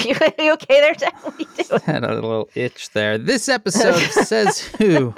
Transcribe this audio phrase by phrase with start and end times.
[0.04, 1.12] you, you okay there, Dan?
[1.22, 1.80] What are you doing?
[1.82, 3.18] Had a little itch there.
[3.18, 5.14] This episode of Says Who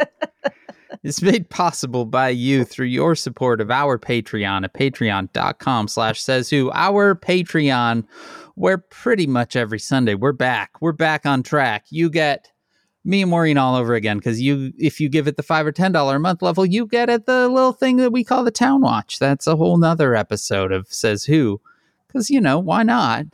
[1.02, 6.48] is made possible by you through your support of our Patreon at patreon.com slash says
[6.50, 6.70] who.
[6.72, 8.04] Our Patreon,
[8.54, 10.80] where pretty much every Sunday we're back.
[10.80, 11.86] We're back on track.
[11.90, 12.50] You get
[13.04, 15.72] me and Maureen all over again because you if you give it the five or
[15.72, 18.50] ten dollar a month level, you get at the little thing that we call the
[18.50, 19.18] Town Watch.
[19.18, 21.60] That's a whole nother episode of Says Who.
[22.06, 23.26] Because you know, why not?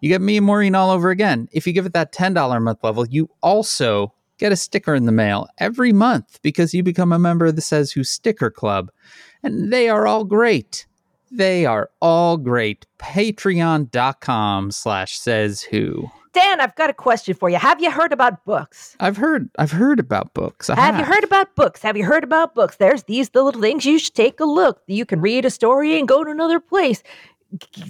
[0.00, 1.48] You get me and Maureen all over again.
[1.52, 5.06] If you give it that $10 a month level, you also get a sticker in
[5.06, 8.90] the mail every month because you become a member of the Says Who Sticker Club.
[9.42, 10.86] And they are all great.
[11.30, 12.86] They are all great.
[12.98, 16.10] Patreon.com slash says who.
[16.32, 17.56] Dan, I've got a question for you.
[17.56, 18.94] Have you heard about books?
[19.00, 20.68] I've heard I've heard about books.
[20.68, 21.80] I Have you heard about books?
[21.80, 22.76] Have you heard about books?
[22.76, 24.82] There's these the little things you should take a look.
[24.86, 27.02] You can read a story and go to another place.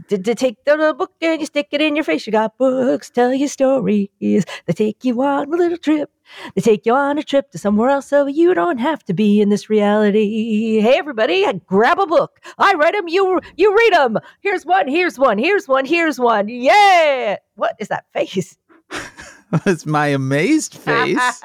[0.08, 2.26] To, to take the little book and you stick it in your face.
[2.26, 4.08] You got books, tell you stories.
[4.20, 6.10] They take you on a little trip.
[6.54, 9.40] They take you on a trip to somewhere else so you don't have to be
[9.40, 10.80] in this reality.
[10.80, 12.40] Hey, everybody, grab a book.
[12.58, 14.18] I write them, you, you read them.
[14.40, 16.48] Here's one, here's one, here's one, here's one.
[16.48, 17.36] Yeah.
[17.54, 18.56] What is that face?
[19.64, 21.18] was my amazed face.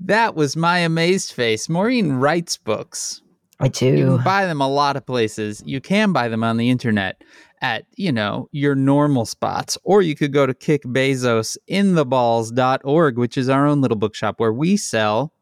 [0.00, 1.68] that was my amazed face.
[1.68, 3.22] Maureen writes books.
[3.60, 3.86] I do.
[3.86, 5.64] You can buy them a lot of places.
[5.66, 7.24] You can buy them on the internet
[7.60, 9.76] at, you know, your normal spots.
[9.82, 15.32] Or you could go to kickbezosintheballs.org, which is our own little bookshop where we sell,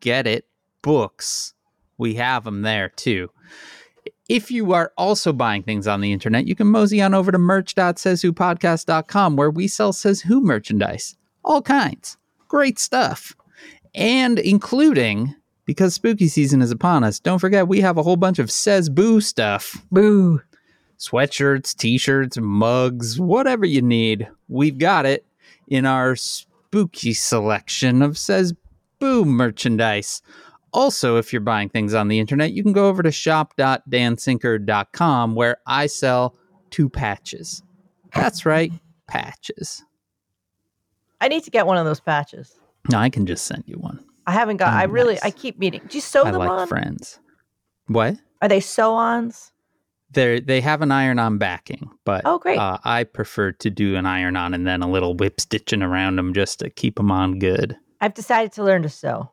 [0.00, 0.46] get it,
[0.82, 1.54] books.
[1.96, 3.30] We have them there too.
[4.28, 7.38] If you are also buying things on the internet, you can mosey on over to
[7.38, 11.16] merch.sayswhopodcast.com where we sell Says Who merchandise.
[11.44, 12.16] All kinds.
[12.46, 13.34] Great stuff.
[13.94, 15.34] And including,
[15.68, 18.88] because spooky season is upon us, don't forget we have a whole bunch of Says
[18.88, 20.40] Boo stuff Boo.
[20.98, 24.26] sweatshirts, t-shirts, mugs, whatever you need.
[24.48, 25.26] We've got it
[25.68, 28.54] in our spooky selection of says
[28.98, 30.22] boo merchandise.
[30.72, 35.58] Also, if you're buying things on the internet, you can go over to shop.dansinker.com where
[35.66, 36.34] I sell
[36.70, 37.62] two patches.
[38.14, 38.72] That's right,
[39.06, 39.84] patches.
[41.20, 42.58] I need to get one of those patches.
[42.90, 44.07] No, I can just send you one.
[44.28, 44.72] I haven't got.
[44.74, 45.14] I Oh, really.
[45.14, 45.24] nice.
[45.24, 45.80] I keep meeting.
[45.88, 46.68] Do you sew I them like on?
[46.68, 47.18] friends.
[47.86, 48.16] What?
[48.42, 49.52] Are they sew-ons?
[50.12, 52.58] They they have an iron-on backing, but Oh, great.
[52.58, 56.32] uh, I prefer to do an iron-on and then a little whip stitching around them
[56.34, 57.76] just to keep them on good.
[58.00, 59.30] I've decided to learn to sew.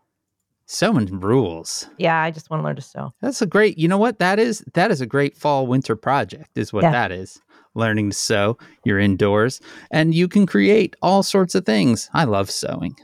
[0.67, 1.87] Sewing rules.
[1.97, 3.13] Yeah, I just want to learn to sew.
[3.21, 3.77] That's a great.
[3.77, 4.63] You know what that is?
[4.73, 6.57] That is a great fall winter project.
[6.57, 6.91] Is what Yeah.
[6.91, 7.39] that is.
[7.75, 8.57] Learning to sew.
[8.83, 9.61] You're indoors
[9.91, 12.09] and you can create all sorts of things.
[12.13, 12.95] I love sewing.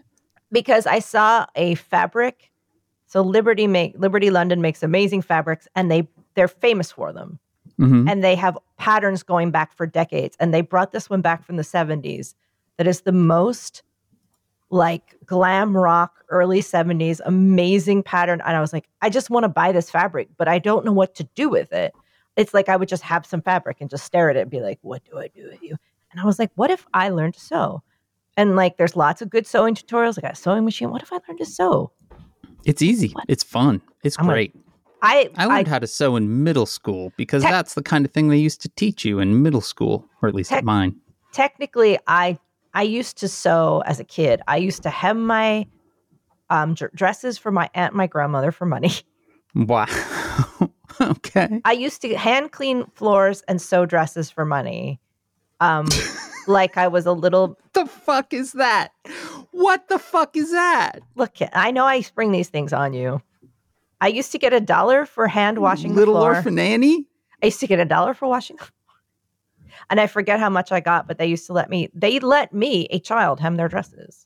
[0.51, 2.51] Because I saw a fabric.
[3.07, 7.39] So Liberty make Liberty London makes amazing fabrics, and they they're famous for them,
[7.78, 10.38] hmm and they have patterns going back for decades.
[10.39, 12.35] And they brought this one back from the seventies.
[12.78, 13.84] That is the most
[14.72, 19.50] like glam rock early 70s amazing pattern and i was like i just want to
[19.50, 21.94] buy this fabric but i don't know what to do with it
[22.38, 24.62] it's like i would just have some fabric and just stare at it and be
[24.62, 25.75] like what do i do with you
[26.12, 27.83] and i was like what if i learned to sew
[28.38, 31.12] and like there's lots of good sewing tutorials i got a sewing machine what if
[31.12, 31.92] i learned to sew
[32.66, 33.09] It's easy.
[33.14, 33.25] What?
[33.28, 33.81] It's fun.
[34.03, 34.53] It's I'm great.
[35.02, 38.12] i I learned how to sew in middle school because Tec- that's the kind of
[38.12, 40.96] thing they used to teach you in middle school, or at least Tec- at mine.
[41.34, 42.38] technically i
[42.74, 45.66] i used to sew as a kid i used to hem my
[46.50, 48.92] um, dr- dresses for my aunt and my grandmother for money
[49.53, 49.86] Wow.
[51.02, 51.59] okay.
[51.66, 55.02] I used to hand clean floors and sew dresses for money.
[55.59, 55.88] Um,
[56.47, 58.90] like I was a little the fuck is that?
[59.52, 61.00] What the fuck is that?
[61.16, 61.35] look.
[61.53, 63.22] I know I spring these things on you.
[64.00, 66.35] I used to get a dollar for hand washing Little the floor.
[66.35, 67.06] orphan Annie?
[67.44, 68.57] I used to get a dollar for washing,
[69.90, 71.07] and I forget how much I got.
[71.07, 71.90] But they used to let me.
[71.94, 74.25] They let me, a child, hem their dresses.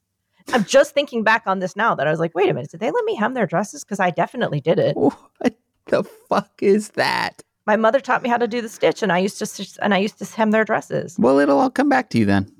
[0.53, 2.79] I'm just thinking back on this now that I was like, wait a minute, did
[2.79, 3.83] they let me hem their dresses?
[3.83, 4.95] Because I definitely did it.
[4.95, 7.43] What the fuck is that?
[7.65, 9.97] My mother taught me how to do the stitch, and I used to and I
[9.97, 11.15] used to hem their dresses.
[11.17, 12.51] Well, it'll all come back to you then.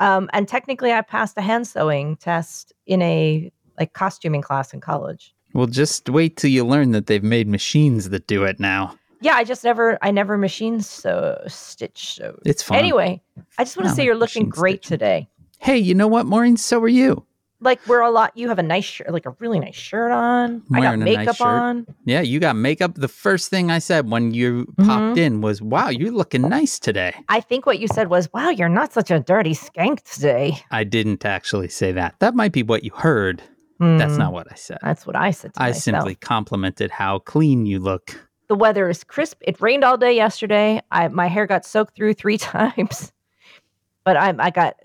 [0.00, 4.80] Um, and technically, I passed a hand sewing test in a like costuming class in
[4.80, 5.34] college.
[5.54, 8.96] Well, just wait till you learn that they've made machines that do it now.
[9.22, 12.40] Yeah, I just never, I never machine sew stitch sewed.
[12.46, 12.78] It's fun.
[12.78, 13.20] Anyway,
[13.58, 14.98] I just want to say you're looking great stitching.
[14.98, 15.28] today.
[15.58, 16.56] Hey, you know what, Maureen?
[16.56, 17.26] So are you.
[17.62, 18.32] Like we're a lot.
[18.36, 20.62] You have a nice shirt, like a really nice shirt on.
[20.72, 21.46] I got nice makeup shirt.
[21.46, 21.86] on.
[22.06, 22.94] Yeah, you got makeup.
[22.94, 27.12] The first thing I said when you popped in was, wow, you're looking nice today.
[27.28, 30.84] I think what you said was, "Wow, you're not such a dirty skank today." I
[30.84, 32.14] didn't actually say that.
[32.20, 33.42] That might be what you heard.
[33.78, 34.78] That's Hmm, not what I said.
[34.82, 35.54] That's what I said.
[35.54, 35.82] To I myself.
[35.82, 38.14] simply complimented how clean you look.
[38.48, 39.38] the weather is crisp.
[39.42, 40.80] It rained all day yesterday.
[40.90, 43.12] I my hair got soaked through three times.
[44.04, 44.76] but I'm I got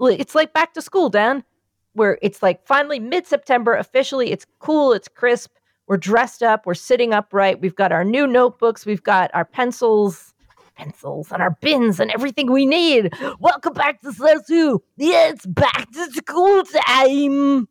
[0.00, 1.44] it's like back to school, Dan,
[1.94, 4.30] where it's like finally mid September officially.
[4.32, 5.52] It's cool, it's crisp.
[5.88, 7.60] We're dressed up, we're sitting upright.
[7.60, 10.32] We've got our new notebooks, we've got our pencils,
[10.74, 13.12] pencils, and our bins and everything we need.
[13.40, 14.82] Welcome back to Says Who.
[14.96, 17.68] Yeah, it's back to school time.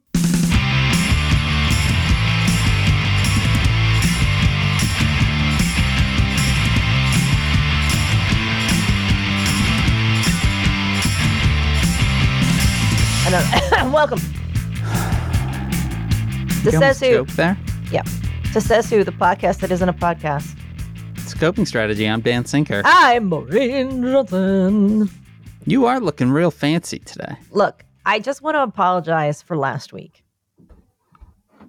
[13.34, 14.20] And, uh, welcome
[16.64, 17.24] to Says Who.
[17.36, 17.58] there.
[18.54, 20.58] To Says Who, the podcast that isn't a podcast.
[21.16, 22.06] Scoping strategy.
[22.10, 22.82] I'm Dan Sinker.
[22.84, 25.10] I'm Maureen Johnson.
[25.66, 27.36] You are looking real fancy today.
[27.52, 30.26] Look, I just want to apologize for last week.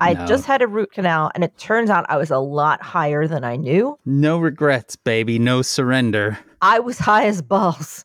[0.00, 0.26] I No.
[0.26, 3.44] just had a root canal, and it turns out I was a lot higher than
[3.44, 3.96] I knew.
[4.04, 5.38] No regrets, baby.
[5.38, 6.40] No surrender.
[6.60, 8.04] I was high as balls.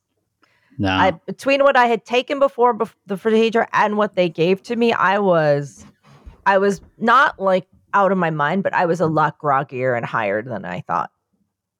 [0.78, 0.90] No.
[0.90, 4.76] I between what I had taken before bef- the procedure and what they gave to
[4.76, 5.86] me, I was,
[6.46, 10.06] I was not like out of my mind, but I was a lot groggier and
[10.06, 11.10] higher than I thought.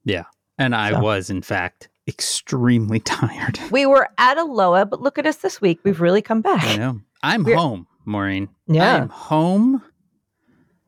[0.04, 0.24] Yeah,
[0.58, 1.00] and I So.
[1.02, 3.60] was, in fact, extremely tired.
[3.72, 5.80] We were at a low but look at us this week.
[5.84, 6.64] We've really come back.
[6.64, 7.02] I know.
[7.22, 8.50] I'm We're- home, Maureen.
[8.68, 8.96] Yeah.
[8.96, 9.84] I'm home.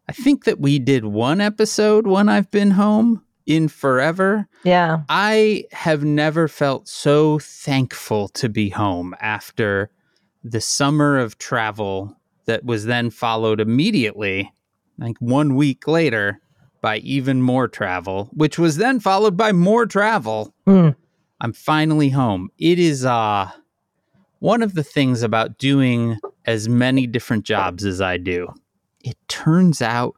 [0.08, 4.48] I think that we did one episode when I've been home in forever.
[4.64, 5.02] Yeah.
[5.10, 9.90] I have never felt so thankful to be home after
[10.44, 12.16] the summer of travel
[12.46, 14.54] that was then followed immediately,
[15.00, 16.40] like one week later,
[16.82, 20.54] by even more travel, which was then followed by more travel.
[20.68, 20.96] Mm.
[21.42, 22.52] I'm finally home.
[22.60, 23.50] It is uh
[24.38, 28.54] one of the things about doing as many different jobs as I do.
[29.04, 30.16] It turns out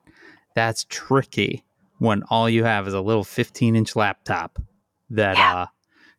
[0.53, 1.63] that's tricky
[2.01, 4.59] when all you have is a little 15 inch laptop
[5.11, 5.55] that Yeah.
[5.55, 5.65] uh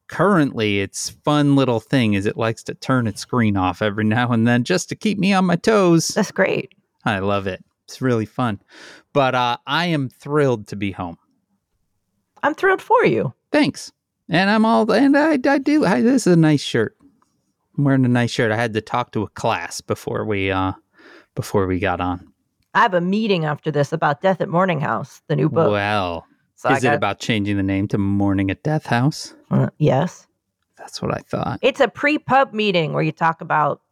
[0.06, 4.30] currently its fun little thing is it likes to turn its screen off every now
[4.30, 6.08] and then just to keep me on my toes.
[6.08, 6.72] That's great.
[7.04, 7.64] I love it.
[7.86, 8.60] It's really fun.
[9.12, 11.16] But uh I am thrilled to be home.
[12.42, 13.32] I'm thrilled for you.
[13.50, 13.90] Thanks.
[14.28, 16.96] And I'm all and I I do I, this is a nice shirt.
[17.76, 18.52] I'm wearing a nice shirt.
[18.52, 20.72] I had to talk to a class before we uh
[21.34, 22.31] before we got on.
[22.74, 25.70] I have a meeting after this about Death at Morning House, the new book.
[25.70, 29.34] Well, so is it about changing the name to Morning at Death House?
[29.50, 30.26] Uh, yes.
[30.78, 31.58] That's what I thought.
[31.60, 33.82] It's a pre-pub meeting where you talk about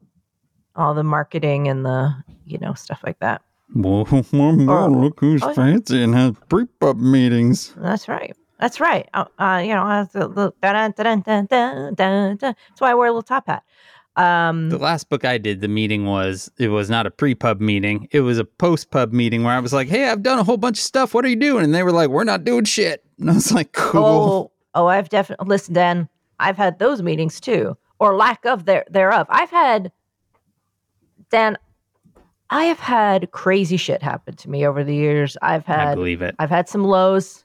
[0.74, 2.14] all the marketing and the,
[2.46, 3.42] you know, stuff like that.
[3.74, 7.74] Whoa, look who's oh, fancy and has pre-pub meetings.
[7.76, 8.34] That's right.
[8.58, 9.08] That's right.
[9.14, 10.14] Uh, uh, you know, that's
[12.78, 13.62] why I wear a little top hat.
[14.20, 18.06] Um, The last book I did, the meeting was it was not a pre-pub meeting.
[18.10, 20.78] It was a post-pub meeting where I was like, "Hey, I've done a whole bunch
[20.78, 21.14] of stuff.
[21.14, 23.52] What are you doing?" And they were like, "We're not doing shit." And I was
[23.52, 26.08] like, "Cool." oh, oh, I've definitely listen, Dan.
[26.38, 29.26] I've had those meetings too, or lack of there thereof.
[29.30, 29.92] I've had,
[31.30, 31.56] Dan.
[32.52, 35.36] I have had crazy shit happen to me over the years.
[35.40, 36.34] I've had, I had believe it.
[36.38, 37.44] I've had some lows.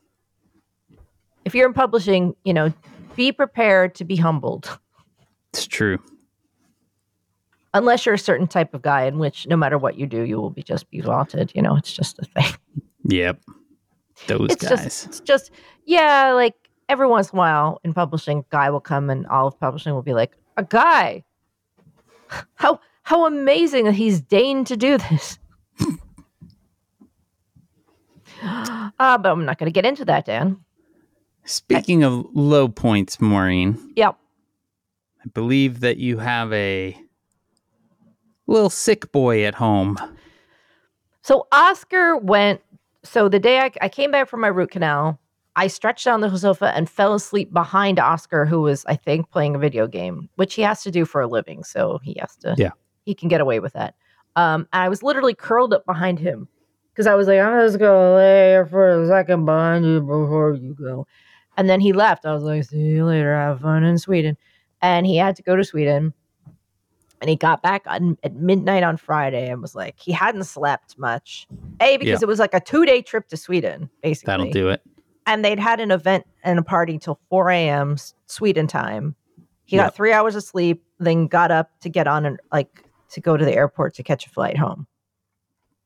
[1.45, 2.73] If you're in publishing, you know,
[3.15, 4.79] be prepared to be humbled.
[5.53, 5.99] It's true.
[7.75, 10.37] Unless you're a certain type of guy in which no matter what you do, you
[10.39, 11.51] will be just be vaunted.
[11.53, 12.53] You know, it's just a thing.
[13.07, 13.41] Yep.
[14.27, 14.79] Those it's guys.
[14.79, 15.51] just it's just
[15.85, 16.55] yeah, like
[16.87, 19.93] every once in a while in publishing, a guy will come and all of publishing
[19.93, 21.23] will be like, a guy.
[22.55, 25.37] How how amazing that he's deigned to do this.
[28.41, 30.57] uh, but I'm not gonna get into that, Dan.
[31.43, 34.17] Speaking of low points, Maureen, Yep.
[35.23, 36.97] I believe that you have a
[38.47, 39.97] little sick boy at home.
[41.21, 42.61] So Oscar went.
[43.03, 45.19] So the day I, I came back from my root canal,
[45.55, 49.55] I stretched on the sofa and fell asleep behind Oscar, who was, I think, playing
[49.55, 51.63] a video game, which he has to do for a living.
[51.63, 52.55] So he has to.
[52.57, 52.71] Yeah.
[53.05, 53.95] He can get away with that.
[54.35, 56.47] Um, and I was literally curled up behind him
[56.91, 60.55] because I was like, I'm just gonna lay here for a second behind you before
[60.55, 61.07] you go.
[61.57, 62.25] And then he left.
[62.25, 63.33] I was like, see you later.
[63.33, 64.37] Have fun in Sweden.
[64.81, 66.13] And he had to go to Sweden.
[67.25, 70.95] And he got back on, at midnight on Friday and was like, he hadn't slept
[70.99, 71.47] much.
[71.81, 72.25] A, because Yeah.
[72.25, 74.31] it was like a two day trip to Sweden, basically.
[74.31, 74.83] That'll do it.
[75.25, 77.97] And they'd had an event and a party till 4 a.m.
[78.27, 79.15] Sweden time.
[79.63, 79.85] He Yeah.
[79.85, 83.35] got three hours of sleep, then got up to get on and like to go
[83.35, 84.85] to the airport to catch a flight home.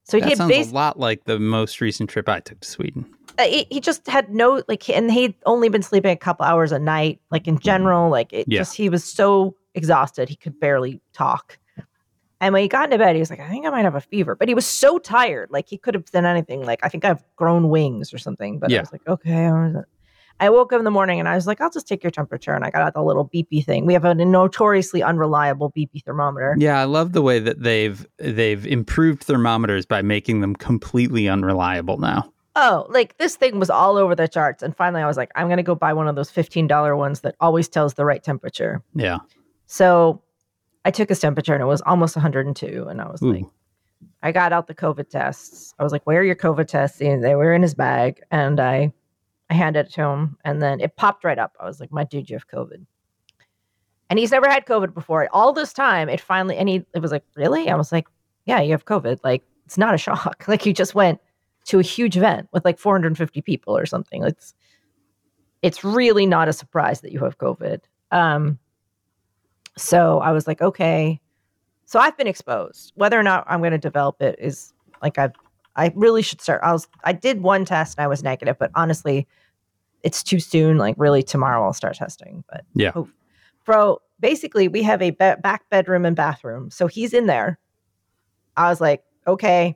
[0.04, 2.68] So he That sounds bas- a lot like the most recent trip I took to
[2.68, 3.06] Sweden.
[3.38, 6.74] uh, he, he just had no like and he'd only been sleeping a couple hours
[6.74, 8.60] a night like in general like it Yeah.
[8.60, 11.58] just he was so exhausted he could barely talk
[12.42, 14.02] and when he got into bed he was like i think i might have a
[14.02, 17.06] fever but he was so tired like he could have done anything like i think
[17.06, 18.80] i've grown wings or something but Yeah.
[18.80, 19.50] i was like okay
[20.42, 22.54] I woke up in the morning and I was like, I'll just take your temperature.
[22.54, 23.86] And I got out the little beepy thing.
[23.86, 26.56] We have a notoriously unreliable beepy thermometer.
[26.58, 31.98] Yeah, I love the way that they've they've improved thermometers by making them completely unreliable
[31.98, 32.32] now.
[32.56, 34.64] Oh, like this thing was all over the charts.
[34.64, 37.20] And finally I was like, I'm going to go buy one of those $15 ones
[37.20, 38.82] that always tells the right temperature.
[38.96, 39.18] Yeah.
[39.72, 40.24] So
[40.84, 42.88] I took his temperature and it was almost 102.
[42.90, 43.34] And I was Ooh.
[43.34, 43.46] like,
[44.24, 45.76] I got out the COVID tests.
[45.78, 48.60] I was like, "Where are your COVID tests?" And they were in his bag, and
[48.60, 48.92] I,
[49.50, 51.56] I handed it to him, and then it popped right up.
[51.60, 52.86] I was like, "My dude, you have COVID."
[54.10, 55.30] And he's never had COVID before.
[55.32, 58.08] All this time, it finally, and he, it was like, "Really?" I was like,
[58.46, 59.20] "Yeah, you have COVID.
[59.24, 60.46] Like, it's not a shock.
[60.48, 61.20] Like, you just went
[61.66, 64.24] to a huge event with like 450 people or something.
[64.24, 64.54] It's,
[65.62, 68.60] it's really not a surprise that you have COVID." Um.
[69.80, 71.20] So I was like, "Okay."
[71.86, 72.92] So I've been exposed.
[72.96, 75.30] Whether or not I'm going to develop it is like I
[75.76, 76.62] I really should start.
[76.64, 79.28] I was I did one test and I was negative, but honestly,
[80.04, 80.78] it's too soon.
[80.78, 82.44] Like really, tomorrow I'll start testing.
[82.50, 82.92] But Yeah.
[82.96, 83.10] oh,
[83.66, 87.58] bro, basically we have a be- back bedroom and bathroom, so he's in there.
[88.58, 89.76] I was like, okay.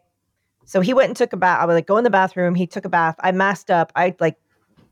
[0.66, 1.62] So he went and took a bath.
[1.62, 2.56] I was like, go in the bathroom.
[2.56, 3.16] He took a bath.
[3.20, 3.92] I masked up.
[3.96, 4.38] I like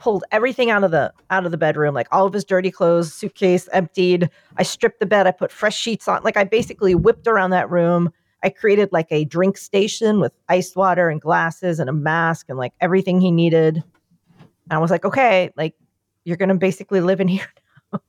[0.01, 3.13] pulled everything out of the out of the bedroom, like all of his dirty clothes,
[3.13, 4.29] suitcase emptied.
[4.57, 5.27] I stripped the bed.
[5.27, 6.23] I put fresh sheets on.
[6.23, 8.11] Like I basically whipped around that room.
[8.43, 12.57] I created like a drink station with ice water and glasses and a mask and
[12.57, 13.75] like everything he needed.
[13.77, 15.75] And I was like, okay, like
[16.23, 17.47] you're gonna basically live in here
[17.93, 17.99] now.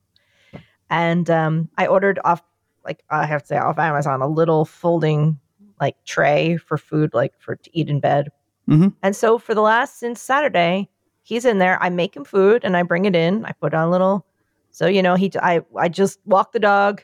[0.89, 2.41] and um, I ordered off,
[2.83, 5.39] like I have to say, off Amazon, a little folding
[5.79, 8.29] like tray for food, like for to eat in bed.
[8.67, 8.95] Mhm.
[9.03, 10.89] And so for the last since Saturday,
[11.23, 11.81] he's in there.
[11.81, 13.45] I make him food and I bring it in.
[13.45, 14.25] I put on a little.
[14.71, 17.01] So you know, he I I just walked the dog,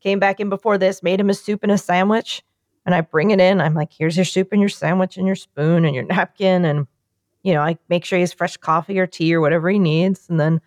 [0.00, 2.42] came back in before this, made him a soup and a sandwich,
[2.86, 3.60] and I bring it in.
[3.60, 6.86] I'm like, here's your soup and your sandwich and your spoon and your napkin, and
[7.42, 10.28] you know, I make sure he has fresh coffee or tea or whatever he needs,
[10.28, 10.60] and then.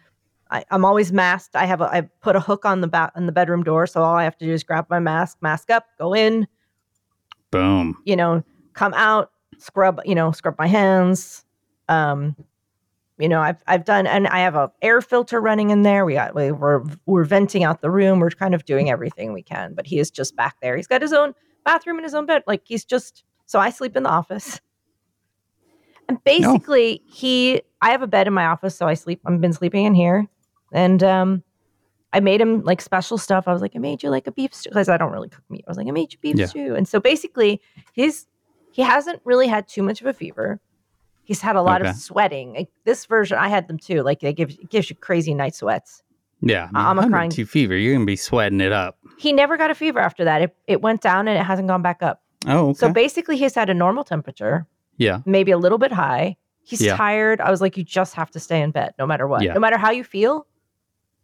[0.51, 1.55] I, I'm always masked.
[1.55, 4.03] I have a I put a hook on the ba- on the bedroom door, so
[4.03, 6.47] all I have to do is grab my mask, mask up, go in,
[7.50, 7.97] Boom.
[8.05, 8.43] you know,
[8.74, 11.43] come out, scrub, you know, scrub my hands.
[11.89, 12.35] Um,
[13.17, 16.05] you know, I've I've done, and I have a air filter running in there.
[16.05, 18.19] We got we, we're we're venting out the room.
[18.19, 20.75] We're kind of doing everything we can, but he is just back there.
[20.75, 22.43] He's got his own bathroom and his own bed.
[22.45, 24.60] Like he's just so I sleep in the office.
[26.10, 29.22] And basically, he I have a bed in my office, so I sleep.
[29.25, 30.27] I've been sleeping in here,
[30.74, 31.43] and um,
[32.12, 33.48] I made him like special stuff.
[33.48, 35.43] I was like, I made you like a beef stew because I don't really cook
[35.50, 35.63] meat.
[35.67, 36.48] I was like, I made you beef Yeah.
[36.48, 37.62] stew, and so basically,
[37.93, 38.25] his
[38.72, 40.60] he hasn't really had too much of a fever.
[41.25, 41.89] He's had a lot Okay.
[41.89, 42.53] of sweating.
[42.53, 44.01] Like, this version, I had them too.
[44.03, 46.01] Like they give it gives you crazy night sweats.
[46.41, 46.70] Yeah.
[46.74, 47.75] I I'm a mean, crying- 102 fever.
[47.75, 48.98] You're gonna be sweating it up.
[49.17, 50.41] He never got a fever after that.
[50.41, 52.22] It it went down and it hasn't gone back up.
[52.48, 52.74] Oh, okay.
[52.77, 54.67] So basically, he's had a normal temperature,
[54.98, 55.22] yeah.
[55.25, 56.38] maybe a little bit high.
[56.63, 56.96] He's Yeah.
[56.96, 57.41] tired.
[57.41, 59.41] I was like, you just have to stay in bed no matter what.
[59.41, 59.53] Yeah.
[59.53, 60.46] No matter how you feel,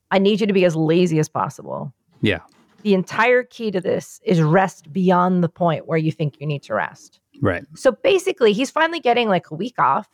[0.09, 1.93] I need you to be as lazy as possible.
[2.21, 2.39] Yeah.
[2.83, 6.63] The entire key to this is rest beyond the point where you think you need
[6.63, 7.19] to rest.
[7.41, 7.63] Right.
[7.75, 10.07] So basically, he's finally getting like a week off.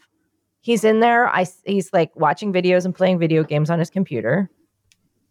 [0.61, 1.27] He's in there.
[1.27, 4.49] I he's like watching videos and playing video games on his computer.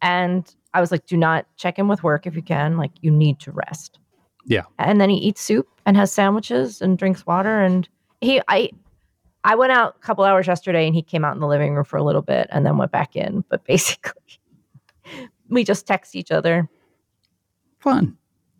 [0.03, 2.77] And I was like, do not check in with work if you can.
[2.77, 3.99] Like, you need to rest.
[4.45, 4.63] Yeah.
[4.79, 7.61] And then he eats soup and has sandwiches and drinks water.
[7.61, 7.89] And
[8.21, 8.71] he, I,
[9.43, 11.85] I went out a couple hours yesterday and he came out in the living room
[11.85, 13.43] for a little bit and then went back in.
[13.49, 14.39] But basically,
[15.49, 16.69] we just text each other.
[17.81, 18.17] Fun.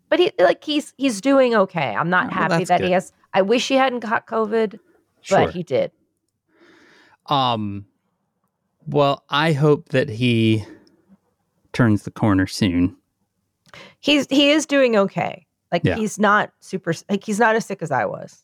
[0.09, 1.93] But he, like, he's he's doing okay.
[1.95, 2.87] I'm not Oh, well, happy that good.
[2.87, 3.11] he has.
[3.37, 4.79] I wish he hadn't got COVID,
[5.21, 5.45] Sure.
[5.45, 5.91] but he did.
[7.27, 7.85] Um,
[8.87, 10.65] well, I hope that he
[11.71, 12.95] turns the corner soon.
[13.99, 15.45] he's he is doing okay.
[15.71, 15.97] Like Yeah.
[15.97, 18.43] he's not super like he's not as sick as I was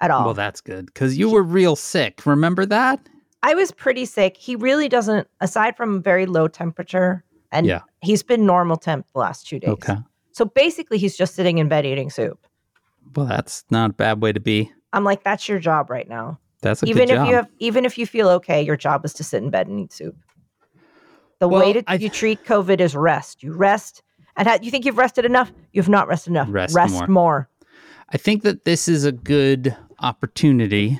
[0.00, 0.24] at all.
[0.24, 2.26] Well, that's good because you were real sick.
[2.26, 2.98] Remember that?
[3.44, 4.36] I was pretty sick.
[4.36, 7.22] He really doesn't aside from very low temperature
[7.52, 7.82] and Yeah.
[8.00, 9.70] he's been normal temp the last 2 days.
[9.70, 9.96] Okay.
[10.32, 12.44] So basically he's just sitting in bed eating soup.
[13.14, 14.70] Well, that's not a bad way to be.
[14.92, 16.38] I'm like that's your job right now.
[16.62, 19.12] That's a even good if you have even if you feel okay, your job is
[19.14, 20.16] to sit in bed and eat soup.
[21.40, 23.42] The Well, way to I- you treat COVID is rest.
[23.42, 24.02] You rest
[24.36, 25.52] and ha- you think you've rested enough?
[25.72, 26.48] You've not rested enough.
[26.50, 27.06] Rest more.
[27.06, 27.48] more.
[28.10, 30.98] I think that this is a good opportunity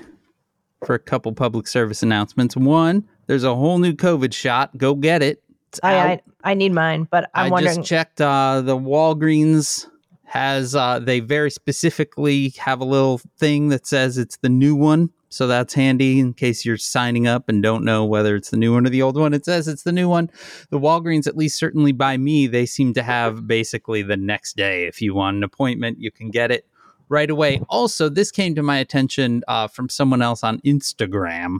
[0.84, 2.56] for a couple public service announcements.
[2.56, 4.76] One, there's a whole new COVID shot.
[4.76, 5.42] Go get it.
[5.82, 5.96] I.
[5.96, 7.76] I I need mine, but I'm I wondering.
[7.78, 8.20] just checked.
[8.20, 9.86] Uh, the Walgreens
[10.28, 15.10] has uh, they very specifically have a little thing that says it's the new one,
[15.30, 18.74] so that's handy in case you're signing up and don't know whether it's the new
[18.74, 19.32] one or the old one.
[19.32, 20.30] It says it's the new one.
[20.70, 24.86] The Walgreens, at least certainly by me, they seem to have basically the next day.
[24.86, 26.66] If you want an appointment, you can get it
[27.08, 27.62] right away.
[27.70, 31.58] Also, this came to my attention uh, from someone else on Instagram.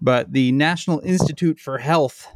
[0.00, 2.28] But the National Institute for Health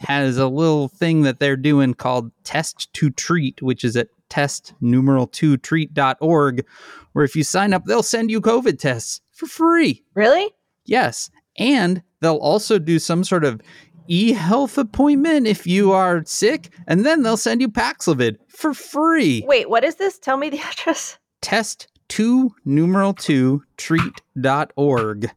[0.00, 4.74] has a little thing that they're doing called Test to Treat, which is at test
[4.80, 6.66] numeral 2 treat.org,
[7.12, 10.04] where if you sign up, they'll send you COVID tests for free.
[10.14, 10.50] Really?
[10.84, 11.30] Yes.
[11.58, 13.60] And they'll also do some sort of
[14.08, 19.44] e health appointment if you are sick, and then they'll send you Paxlovid for free.
[19.46, 20.18] Wait, what is this?
[20.18, 21.18] Tell me the address.
[21.40, 25.30] Test 2 numeral 2 treat.org.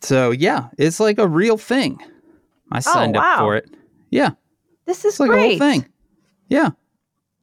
[0.00, 1.98] So, yeah, it's like a real thing.
[2.70, 3.38] I oh, signed up wow.
[3.38, 3.68] for it.
[4.10, 4.30] Yeah,
[4.86, 5.44] This is it's like great.
[5.60, 5.86] a whole thing.
[6.48, 6.70] Yeah,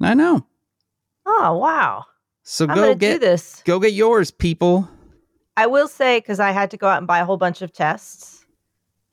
[0.01, 0.45] I know.
[1.25, 2.05] Oh wow!
[2.43, 3.61] So I'm go get this.
[3.65, 4.89] go get yours, people.
[5.55, 7.71] I will say because I had to go out and buy a whole bunch of
[7.71, 8.45] tests,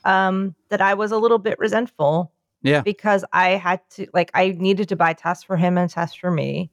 [0.04, 2.32] um, that I was a little bit resentful
[2.62, 2.80] Yeah.
[2.80, 6.30] because I had to like I needed to buy tests for him and tests for
[6.30, 6.70] me.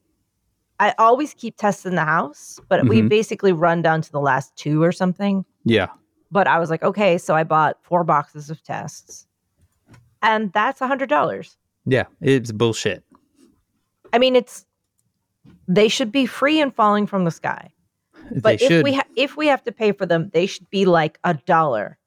[0.79, 3.09] I always keep tests in the house, but we Mhm.
[3.09, 5.43] basically run down to the last two or something.
[5.65, 5.87] Yeah.
[6.31, 9.26] But I was like, okay, so I bought four boxes of tests,
[10.27, 11.57] and that's a hundred dollars.
[11.85, 12.03] Yeah.
[12.21, 13.03] It's bullshit.
[14.13, 14.65] I mean, it's
[15.67, 17.71] they should be free and falling from the sky.
[18.41, 21.17] But if we ha- if we have to pay for them, they should be like
[21.23, 21.97] a dollar.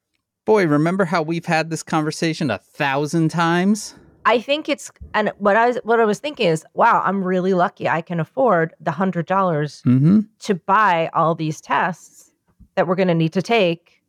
[0.45, 3.95] Boy, remember how we've had this conversation a thousand times?
[4.25, 7.53] I think it's and what I was what I was thinking is, wow, I'm really
[7.55, 7.89] lucky.
[7.89, 10.19] I can afford the hundred dollars Mm-hmm.
[10.41, 12.31] to buy all these tests
[12.75, 14.00] that we're going to need to take.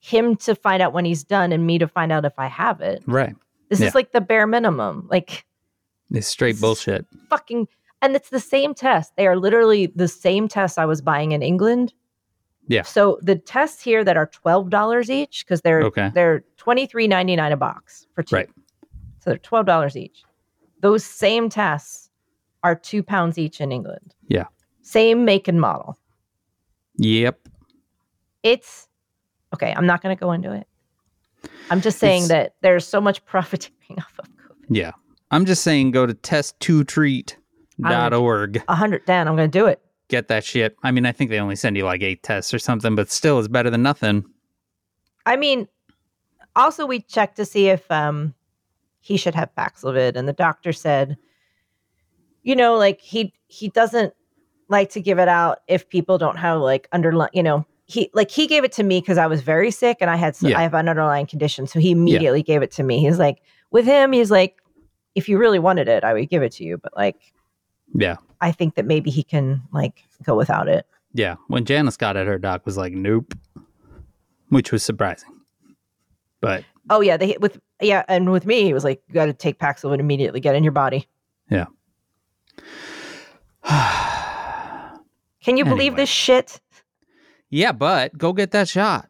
[0.00, 2.80] Him to find out when he's done, and me to find out if I have
[2.80, 3.02] it.
[3.06, 3.34] Right.
[3.68, 3.88] This Yeah.
[3.88, 5.06] is like the bare minimum.
[5.10, 5.44] Like
[6.10, 7.04] It's straight bullshit.
[7.28, 7.68] fucking,
[8.00, 9.14] and it's the same test.
[9.16, 11.92] They are literally the same tests I was buying in England.
[12.68, 12.82] Yeah.
[12.82, 16.10] So the tests here that are twelve dollars each because they're Okay.
[16.14, 18.36] they're twenty three ninety nine a box for two.
[18.36, 18.48] Right.
[19.20, 20.22] So they're twelve dollars each.
[20.80, 22.10] Those same tests
[22.62, 24.14] are two pounds each in England.
[24.28, 24.46] Yeah.
[24.82, 25.98] Same make and model.
[26.96, 27.48] Yep.
[28.42, 28.87] It's
[29.54, 29.72] okay.
[29.76, 30.66] I'm not going to go into it.
[31.70, 34.66] I'm just saying It's- that there's so much profiteering off of COVID.
[34.68, 34.92] Yeah.
[35.30, 38.62] I'm just saying go to test2treat.org.
[38.68, 39.28] A hundred, Dan.
[39.28, 39.80] I'm going to do it.
[40.08, 40.74] Get that shit.
[40.82, 43.38] I mean, I think they only send you like eight tests or something, but still
[43.38, 44.24] it's better than nothing.
[45.26, 45.68] I mean,
[46.56, 48.32] also we checked to see if um
[49.00, 51.18] he should have Paxlovid, and the doctor said,
[52.42, 54.14] you know, like he he doesn't
[54.70, 58.30] like to give it out if people don't have like underlying, you know, he like
[58.30, 60.58] he gave it to me because I was very sick and I had some, Yeah.
[60.58, 63.00] I have an underlying condition, so he immediately gave it to me.
[63.00, 64.56] He's like, with him, he's like,
[65.14, 67.16] if you really wanted it, I would give it to you, but like,
[67.94, 68.16] Yeah.
[68.40, 70.86] I think that maybe he can like go without it.
[71.14, 71.36] Yeah.
[71.48, 73.34] When Janice got it, her doc was like, nope,
[74.50, 75.30] which was surprising.
[76.40, 79.32] But Oh yeah, they with yeah, and with me, he was like, you got to
[79.32, 81.08] take Paxlovid immediately, get in your body.
[81.50, 81.66] yeah.
[85.42, 86.60] Can you believe this shit?
[87.50, 89.08] Yeah, but go get that shot.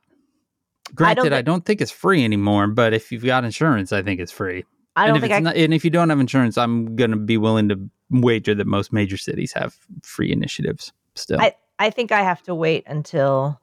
[0.95, 4.21] Granted, I thi- don't think it's free anymore, but if you've got insurance, I think
[4.21, 4.65] it's free.
[4.97, 5.41] I and don't if think it's I.
[5.41, 7.79] not, and if you don't have insurance, I'm gonna be willing to
[8.11, 11.41] wager that most major cities have free initiatives still.
[11.41, 13.61] I, I think I have to wait until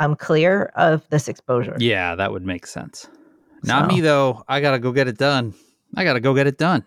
[0.00, 1.76] I'm clear of this exposure.
[1.78, 3.06] yeah, that would make sense.
[3.64, 4.42] Not So- me though.
[4.48, 5.52] I gotta go get it done.
[5.96, 6.84] I gotta go get it done.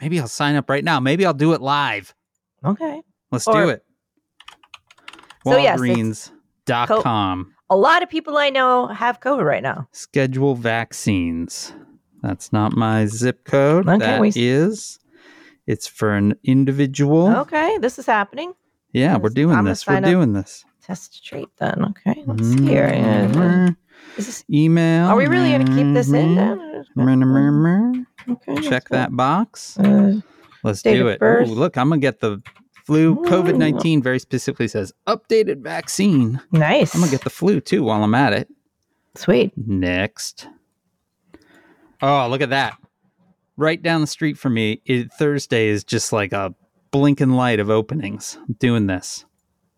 [0.00, 1.00] Maybe I'll sign up right now.
[1.00, 2.14] Maybe I'll do it live.
[2.64, 3.02] Okay.
[3.30, 3.84] Let's Or- do it.
[5.44, 5.78] So, yes,
[6.68, 7.52] it's com.
[7.70, 9.88] A lot of people I know have COVID right now.
[9.92, 11.72] Schedule vaccines.
[12.22, 13.88] That's not my zip code.
[13.88, 14.98] Okay, That we- is.
[15.66, 17.28] It's for an individual.
[17.38, 18.52] Okay, this is happening.
[18.92, 19.84] Yeah, we're doing I'm this.
[19.86, 20.64] We're doing this.
[20.80, 21.84] Test treat then.
[21.90, 22.86] Okay, let's see here.
[24.16, 25.08] Is this, Email.
[25.08, 26.36] are we really going to keep this in?
[26.36, 26.86] Mhm.
[26.94, 27.26] then?
[27.26, 28.06] Mhm.
[28.30, 29.76] Okay, Check that box.
[29.78, 30.20] Uh,
[30.62, 31.20] Let's do it.
[31.22, 32.40] Ooh, look, I'm gonna get the
[32.86, 33.16] flu.
[33.16, 36.40] COVID nineteen very specifically says updated vaccine.
[36.52, 36.94] nice.
[36.94, 38.48] I'm gonna get the flu too while I'm at it.
[39.14, 39.52] Sweet.
[39.56, 40.48] Next.
[42.02, 42.76] Oh, look at that!
[43.56, 46.54] Right down the street from me, it, Thursday is just like a
[46.90, 48.38] blinking light of openings.
[48.58, 49.24] doing this,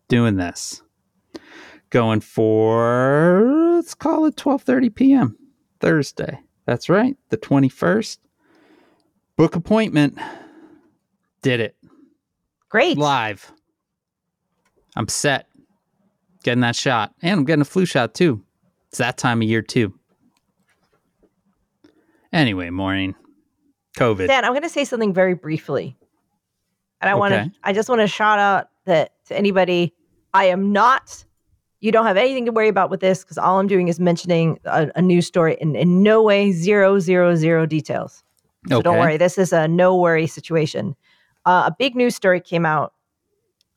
[0.09, 0.81] doing this,
[1.89, 5.37] going for let's call it 12:30 p.m.
[5.79, 6.39] Thursday.
[6.65, 8.19] That's right, the 21st.
[9.37, 10.19] Book appointment.
[11.41, 11.77] Did it
[12.69, 12.97] Great.
[12.97, 13.51] live.
[14.95, 15.47] I'm set.
[16.43, 17.13] Getting that shot.
[17.21, 18.43] And I'm getting a flu shot too.
[18.89, 19.93] It's that time of year too.
[22.31, 23.15] Anyway, Maureen.
[23.97, 24.27] COVID.
[24.27, 25.97] Dan, I'm going to say something very briefly.
[27.01, 29.93] And I want to, I just want to shout out that to anybody,
[30.33, 31.23] I am not,
[31.79, 34.59] you don't have anything to worry about with this because all I'm doing is mentioning
[34.65, 38.23] a, a news story in, in no way, zero, zero, zero details.
[38.67, 39.17] So don't worry.
[39.17, 40.95] This is a no worry situation.
[41.45, 42.93] Uh, a big news story came out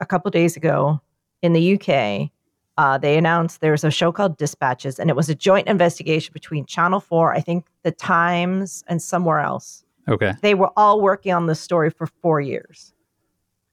[0.00, 1.00] a couple days ago
[1.42, 2.30] in the UK
[2.78, 6.32] uh, they announced there was a show called Dispatches, and it was a joint investigation
[6.32, 9.84] between Channel 4, I think The Times, and somewhere else.
[10.08, 10.32] Okay.
[10.40, 12.92] They were all working on this story for four years.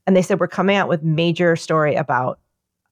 [0.05, 2.39] And they said, We're coming out with major story about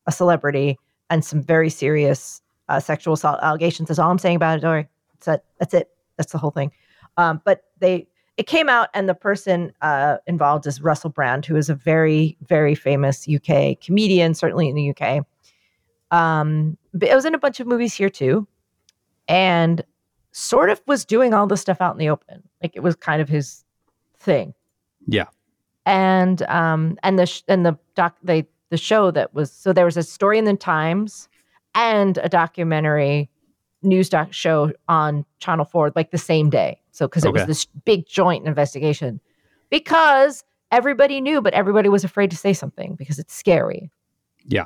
[0.06, 0.80] a celebrity
[1.10, 3.90] and some very serious uh, sexual assault allegations.
[3.90, 4.88] That's all I'm saying about it, Dory.
[5.14, 5.46] That's it.
[5.60, 5.90] That's it.
[6.16, 6.72] That's the whole thing.
[7.18, 11.56] Um, but they, it came out, and the person uh, involved is Russell Brand, who
[11.56, 15.26] is a very, very famous UK comedian, certainly in the UK.
[16.12, 18.48] Um, but it was in a bunch of movies here too,
[19.28, 19.84] and
[20.32, 22.44] sort of was doing all this stuff out in the open.
[22.62, 23.66] Like it was kind of his
[24.20, 24.54] thing.
[25.08, 25.26] Yeah.
[25.86, 29.86] And um, and the sh- and the doc they the show that was so there
[29.86, 31.28] was a story in the Times
[31.74, 33.30] and a documentary
[33.82, 36.82] news doc show on Channel 4 like the same day.
[36.98, 39.20] So cuz it was this big joint investigation
[39.70, 43.92] because everybody knew but everybody was afraid to say something because it's scary.
[44.46, 44.66] Yeah.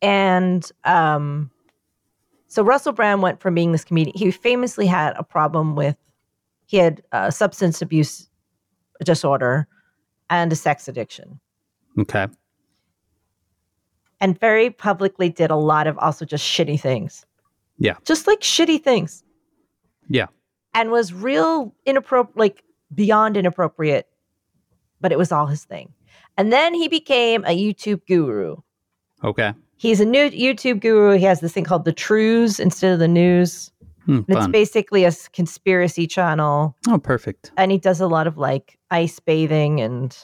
[0.00, 1.50] And um
[2.46, 5.96] so Russell Brand went from being this comedian he famously had a problem with
[6.66, 8.28] he had a substance abuse
[9.04, 9.66] disorder
[10.30, 11.38] and a sex addiction
[11.98, 12.26] Okay.
[14.20, 17.26] and very publicly did a lot of also just shitty things.
[17.78, 17.96] Yeah.
[18.04, 19.22] Just like shitty things.
[20.08, 20.26] Yeah.
[20.74, 22.62] And was real inappropriate, like
[22.94, 24.06] beyond inappropriate,
[25.00, 25.92] but it was all his thing.
[26.36, 28.56] And then he became a YouTube guru.
[29.24, 29.52] Okay.
[29.76, 31.16] He's a new YouTube guru.
[31.18, 33.72] He has this thing called the Trews instead of the news.
[34.06, 36.76] Hmm, it's basically a conspiracy channel.
[36.88, 37.50] Oh, perfect.
[37.56, 40.16] And he does a lot of like ice bathing and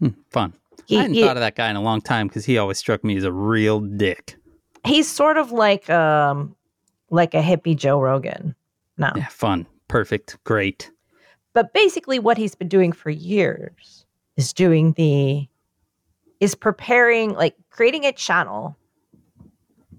[0.00, 0.54] Hmm, fun.
[0.86, 2.78] he, I hadn't he- thought of that guy in a long time because he always
[2.78, 4.36] struck me as a real dick.
[4.86, 6.54] he's sort of like um
[7.10, 8.54] like a hippie Joe Rogan.
[8.96, 9.10] No.
[9.16, 9.66] Yeah, fun.
[9.88, 10.38] Perfect.
[10.44, 10.90] Great.
[11.54, 15.48] But basically, what he's been doing for years is doing the,
[16.40, 18.76] is preparing, like creating a channel.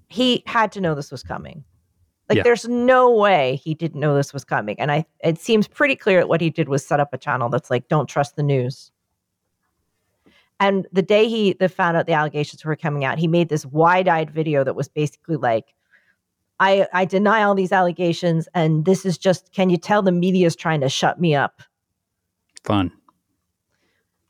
[0.08, 1.64] He had to know this was coming.
[2.30, 2.44] Like, Yeah.
[2.44, 4.80] there's no way he didn't know this was coming.
[4.80, 7.50] And I, it seems pretty clear that what he did was set up a channel
[7.50, 8.92] that's like, don't trust the news.
[10.60, 13.66] And the day he the found out the allegations were coming out, he made this
[13.66, 15.74] wide-eyed video that was basically like,
[16.60, 20.48] I, I deny all these allegations, and this is just, can you tell the media
[20.48, 21.62] is trying to shut me up?
[22.64, 22.92] Fun.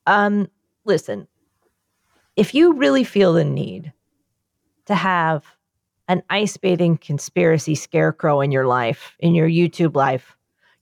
[0.06, 0.48] Um,
[0.86, 1.28] listen,
[2.36, 3.94] if you really feel the need
[4.86, 5.46] to have
[6.08, 10.36] an ice bathing conspiracy scarecrow in your life, in your YouTube life,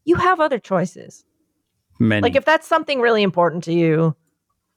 [0.05, 1.25] you have other choices.
[1.99, 2.21] Many.
[2.21, 4.15] Like if that's something really important to you,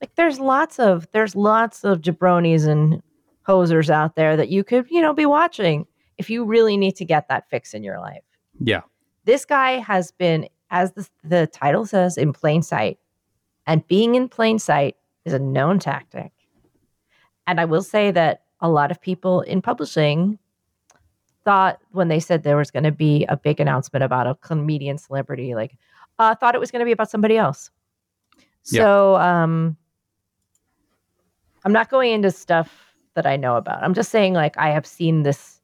[0.00, 3.02] like there's lots of there's lots of jabronis and
[3.46, 5.86] hosers out there that you could, you know, be watching
[6.20, 8.22] if you really need to get that fix in your life.
[8.62, 8.82] yeah.
[9.24, 12.98] This guy has been, as the, the title says, in plain sight.
[13.66, 16.32] And being in plain sight is a known tactic.
[17.46, 20.38] And I will say that a lot of people in publishing
[21.44, 24.98] thought when they said there was going to be a big announcement about a comedian
[24.98, 25.76] celebrity, like,
[26.18, 27.70] uh, thought it was going to be about somebody else.
[28.66, 28.82] Yeah.
[28.82, 29.76] So um,
[31.64, 33.82] I'm not going into stuff that I know about.
[33.82, 35.59] I'm just saying, like, I have seen this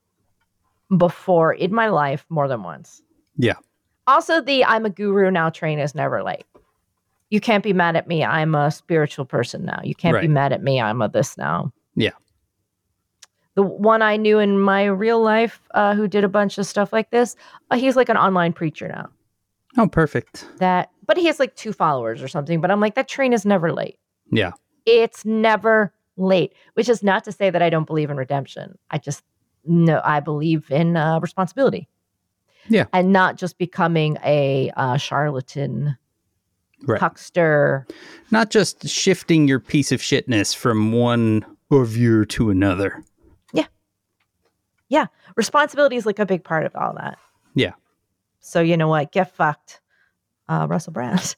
[0.96, 3.02] before in my life more than once.
[3.36, 3.54] Yeah.
[4.06, 6.44] Also, the I'm a guru now train is never late.
[7.30, 8.24] You can't be mad at me.
[8.24, 9.80] I'm a spiritual person now.
[9.82, 10.80] You can't be mad at me.
[10.80, 11.72] I'm a this now.
[11.96, 12.12] Yeah.
[13.56, 16.92] The one I knew in my real life uh, who did a bunch of stuff
[16.92, 17.34] like this,
[17.70, 19.08] uh, he's like an online preacher now.
[19.78, 20.46] Oh, perfect.
[20.58, 22.60] That, but he has like two followers or something.
[22.60, 23.98] But I'm like, that train is never late.
[24.30, 24.52] Yeah.
[24.84, 28.78] It's never late, which is not to say that I don't believe in redemption.
[28.90, 29.22] I just
[29.66, 31.88] no, I believe in uh, responsibility.
[32.68, 32.86] Yeah.
[32.92, 35.96] and not just becoming a uh, charlatan,
[36.84, 37.00] Right.
[37.00, 37.86] huckster.
[38.32, 43.02] Not just shifting your piece of shitness from one review to another.
[43.52, 43.66] Yeah.
[44.88, 45.06] Yeah.
[45.36, 47.18] Responsibility is like a big part of all that.
[47.54, 47.72] Yeah.
[48.40, 49.12] So you know what?
[49.12, 49.80] Get fucked,
[50.48, 51.36] uh, Russell Brand.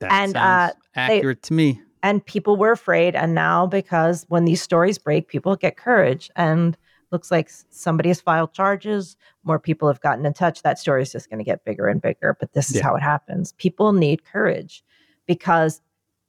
[0.00, 1.80] That And, uh, they- accurate to me.
[2.02, 6.76] and people were afraid and now because when these stories break people get courage and
[7.10, 11.10] looks like somebody has filed charges more people have gotten in touch that story is
[11.12, 12.82] just going to get bigger and bigger but this is Yeah.
[12.84, 13.52] how it happens.
[13.52, 14.84] People need courage
[15.26, 15.80] because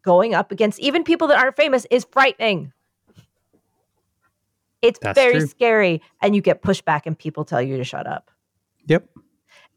[0.03, 2.71] going up against even people that aren't famous is frightening.
[4.81, 5.47] It's That's very true.
[5.47, 8.31] scary and you get pushed back and people tell you to shut up.
[8.87, 9.07] Yep.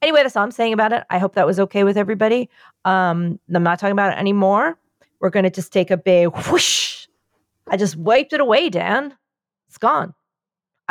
[0.01, 1.05] anyway that's all i'm saying about it.
[1.11, 2.49] I hope that was okay with everybody.
[2.85, 4.79] Um i'm not talking about it anymore.
[5.21, 7.07] We're going to just take a big whoosh.
[7.69, 9.15] I just wiped it away dan.
[9.69, 10.15] It's gone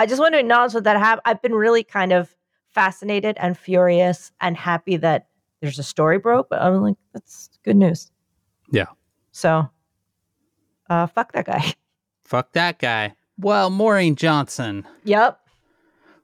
[0.02, 2.36] i just want to acknowledge that that happened i've been really kind of
[2.70, 5.28] fascinated and furious and happy that
[5.62, 8.12] there's a story broke but i'm like that's good news
[8.72, 8.88] Yeah.
[9.32, 9.70] so
[10.90, 11.74] uh fuck that guy
[12.24, 13.14] Fuck that guy.
[13.38, 15.38] Well, Maureen Johnson, Yep.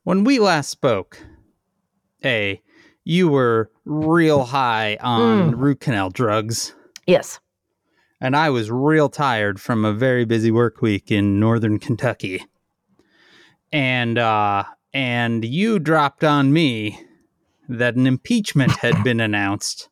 [0.05, 1.21] when we last spoke,
[2.23, 2.61] A,
[3.03, 6.73] you were real high on root canal drugs,
[7.05, 7.41] Yes.
[8.21, 12.45] and I was real tired from a very busy work week in northern Kentucky.
[13.71, 16.99] And uh and you dropped on me
[17.69, 19.89] that an impeachment had been announced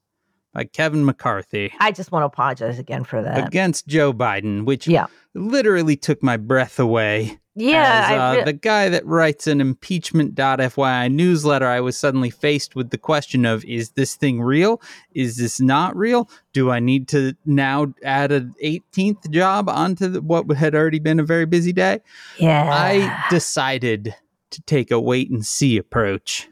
[0.54, 3.48] by Kevin McCarthy I just want to apologize again for that.
[3.48, 5.08] against Joe Biden, which Yeah.
[5.34, 7.40] literally took my breath away.
[7.56, 8.08] Yeah.
[8.10, 12.90] As, uh, re- the guy that writes an impeachment.fyi newsletter, I was suddenly faced with
[12.90, 14.82] the question of is this thing real?
[15.14, 16.30] Is this not real?
[16.52, 21.20] Do I need to now add an 18th job onto the, what had already been
[21.20, 22.02] a very busy day?
[22.38, 22.70] yeah.
[22.70, 24.14] I decided
[24.52, 26.50] to take a wait and see approach.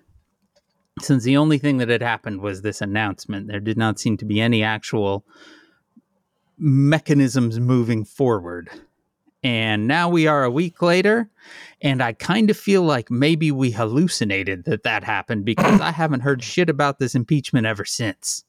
[1.02, 4.26] Since the only thing that had happened was this announcement, there did not seem to
[4.26, 5.26] be any actual
[6.58, 8.70] mechanisms moving forward.
[9.44, 11.30] And now we are a week later,
[11.82, 16.22] and I kind of feel like maybe we hallucinated that that happened because I haven't
[16.22, 18.46] heard shit about this impeachment ever since.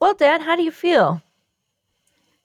[0.00, 1.22] well, Dad, how do you feel?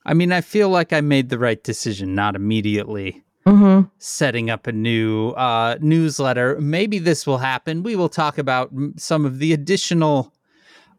[0.05, 3.87] I mean, I feel like I made the right decision, not immediately Mm-hmm.
[3.97, 6.59] setting up a new uh, newsletter.
[6.59, 7.81] Maybe this will happen.
[7.81, 10.33] We will talk about some of the additional,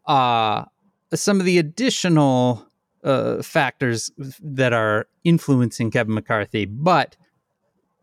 [0.07, 0.65] uh,
[1.13, 2.65] some of the additional
[3.03, 6.65] uh, factors that are influencing Kevin McCarthy.
[6.65, 7.15] But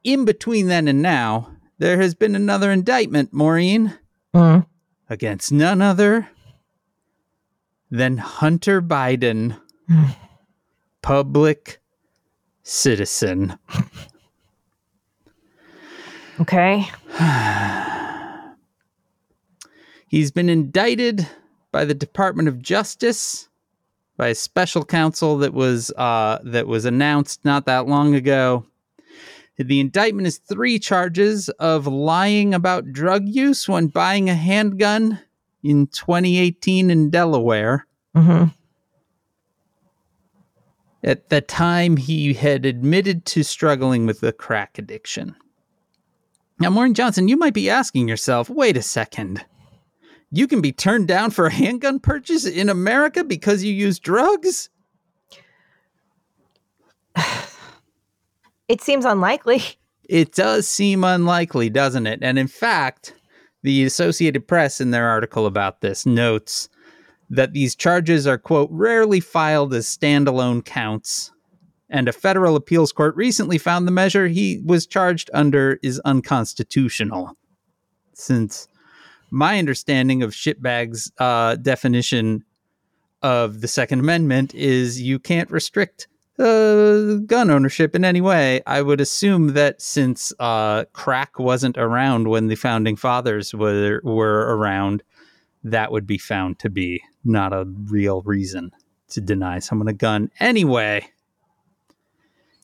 [0.05, 3.99] in between then and now, there has been another indictment, Maureen,
[4.35, 4.67] Mm.
[5.09, 6.29] against none other
[7.91, 9.59] than Hunter Biden,
[11.03, 11.81] public
[12.63, 13.59] citizen.
[16.41, 16.85] Okay.
[20.09, 21.27] He's been indicted
[21.73, 23.49] by the Department of Justice
[24.17, 28.67] by a special counsel that was uh, that was announced not that long ago.
[29.59, 35.19] The indictment is three charges of lying about drug use when buying a handgun
[35.63, 37.87] in 2018 in Delaware.
[38.15, 38.49] Mm-hmm.
[41.03, 45.37] At the time, he had admitted to struggling with a crack addiction.
[46.59, 49.45] Now, Maureen Johnson, you might be asking yourself, wait a second.
[50.31, 54.69] You can be turned down for a handgun purchase in America because you use drugs?
[58.69, 59.63] It seems unlikely.
[60.09, 62.19] It does seem unlikely, doesn't it?
[62.21, 63.15] And in fact,
[63.63, 66.69] the Associated Press, in their article about this, notes
[67.31, 71.33] that these charges are, quote, rarely filed as standalone counts.
[71.89, 77.37] And a federal appeals court recently found the measure he was charged under is unconstitutional.
[78.15, 78.67] Since
[79.31, 82.45] my understanding of shitbag's uh, definition
[83.23, 86.09] of the Second Amendment is you can't restrict
[86.39, 88.61] uh, gun ownership in any way.
[88.67, 94.57] I would assume that since uh, crack wasn't around when the founding fathers were were
[94.57, 95.03] around,
[95.65, 98.71] that would be found to be not a real reason
[99.09, 100.31] to deny someone a gun.
[100.41, 101.09] Anyway,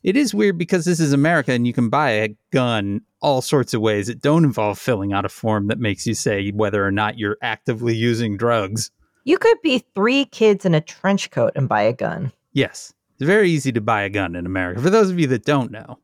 [0.03, 3.73] it is weird because this is America and you can buy a gun all sorts
[3.73, 6.91] of ways that don't involve filling out a form that makes you say whether or
[6.91, 8.91] not you're actively using drugs.
[9.25, 12.33] You could be three kids in a trench coat and buy a gun.
[12.53, 14.81] Yes, it's very easy to buy a gun in America.
[14.81, 15.99] For those of you that don't know,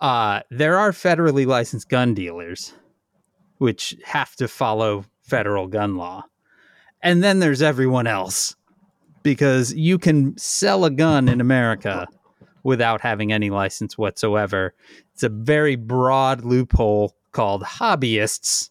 [0.00, 2.74] uh, there are federally licensed gun dealers,
[3.58, 6.24] which have to follow federal gun law.
[7.00, 8.54] And then there's everyone else,
[9.22, 12.06] because you can sell a gun in America
[12.64, 14.74] without having any license whatsoever.
[15.14, 18.70] It's a very broad loophole called hobbyists,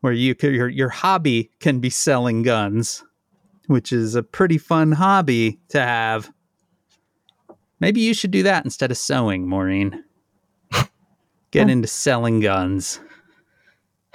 [0.00, 3.04] where you could, your your hobby can be selling guns,
[3.66, 6.30] which is a pretty fun hobby to have.
[7.80, 10.02] Maybe you should do that instead of sewing, Maureen.
[11.50, 13.00] Get into selling guns.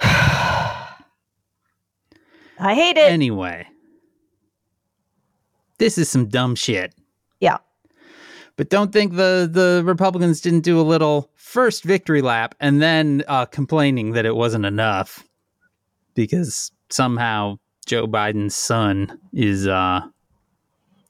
[0.00, 0.94] I
[2.58, 3.10] hate it.
[3.10, 3.66] Anyway,
[5.78, 6.94] this is some dumb shit.
[7.40, 7.58] yeah.
[8.62, 13.24] But don't think the the Republicans didn't do a little first victory lap and then
[13.26, 15.24] uh, complaining that it wasn't enough
[16.14, 20.02] because somehow Joe Biden's son is uh,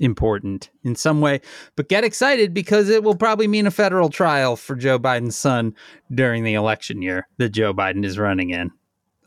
[0.00, 1.42] important in some way.
[1.76, 5.74] But get excited because it will probably mean a federal trial for Joe Biden's son
[6.10, 8.70] during the election year that Joe Biden is running in,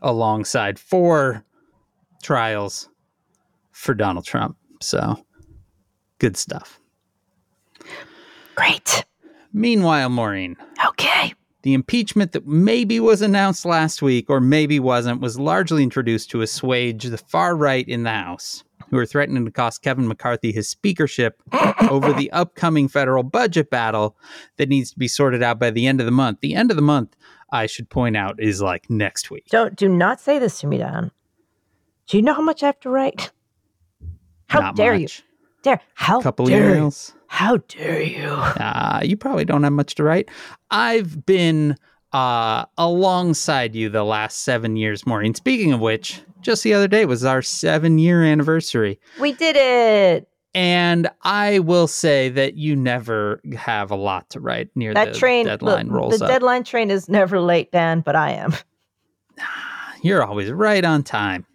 [0.01, 1.45] alongside four
[2.23, 2.89] trials
[3.71, 4.57] for Donald Trump.
[4.81, 5.23] So
[6.17, 6.79] good stuff.
[8.55, 9.03] Great.
[9.53, 11.33] Meanwhile, Maureen, Okay.
[11.61, 16.41] the impeachment that maybe was announced last week or maybe wasn't was largely introduced to
[16.41, 20.67] assuage the far right in the House, who are threatening to cost Kevin McCarthy his
[20.69, 21.41] speakership
[21.89, 24.15] over the upcoming federal budget battle
[24.57, 26.39] that needs to be sorted out by the end of the month.
[26.41, 27.15] The end of the month,
[27.51, 29.45] I should point out, is like next week.
[29.49, 31.11] Don't do not say this to me, Don.
[32.07, 33.31] Do you know how much I have to write?
[34.47, 35.07] How Not dare you?
[35.63, 36.91] Dare how couple dare you?
[37.35, 37.39] Emails.
[37.39, 38.27] How dare you?
[38.29, 40.29] Uh, you probably don't have much to write.
[40.71, 41.75] I've been
[42.13, 45.33] uh, alongside you the last seven years, Maureen.
[45.33, 48.99] Speaking of which, just the other day was our seven year anniversary.
[49.19, 50.27] We did it.
[50.53, 55.19] And I will say that you never have a lot to write near That the
[55.19, 56.31] train deadline the, rolls the up.
[56.31, 58.53] deadline train is never late, Dan, but I am.
[60.01, 61.45] You're always right on time.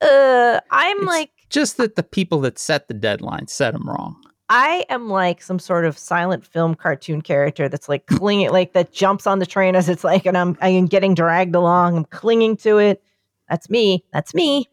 [0.00, 4.16] Uh I'm It's like just that the people that set the deadline set them wrong.
[4.48, 8.92] I am like some sort of silent film cartoon character that's like clinging, like that
[8.92, 11.96] jumps on the train as it's like, and I'm I am getting dragged along.
[11.96, 13.02] I'm clinging to it.
[13.48, 14.04] That's me.
[14.12, 14.68] That's me.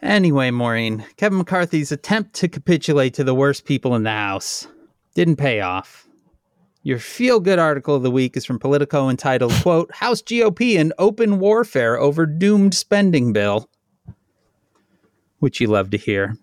[0.00, 4.68] Anyway, Maureen, Kevin McCarthy's attempt to capitulate to the worst people in the House
[5.14, 6.06] didn't pay off.
[6.84, 10.92] Your feel good article of the week is from Politico entitled, quote, House GOP in
[10.98, 13.68] open warfare over doomed spending bill,
[15.40, 16.36] which you love to hear.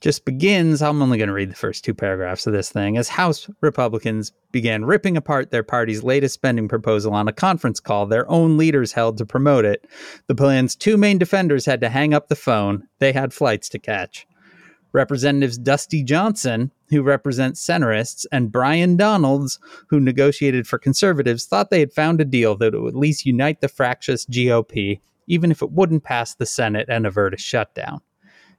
[0.00, 3.10] Just begins, I'm only going to read the first two paragraphs of this thing, as
[3.10, 8.28] House Republicans began ripping apart their party's latest spending proposal on a conference call their
[8.30, 9.86] own leaders held to promote it.
[10.26, 12.88] The plan's two main defenders had to hang up the phone.
[12.98, 14.26] They had flights to catch.
[14.92, 19.58] Representatives Dusty Johnson, who represents centrists, and Byron Donalds,
[19.88, 23.60] who negotiated for conservatives, thought they had found a deal that would at least unite
[23.60, 28.00] the fractious GOP, even if it wouldn't pass the Senate and avert a shutdown.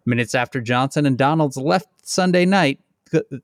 [0.05, 2.79] Minutes after Johnson and Donalds left Sunday night,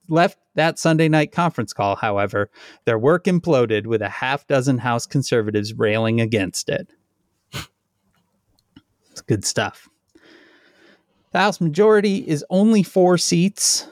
[0.10, 2.50] left that Sunday night conference call, however,
[2.86, 6.90] their work imploded with a half dozen House conservatives railing against it.
[9.12, 9.90] It's good stuff.
[11.32, 13.88] The House majority is only four seats.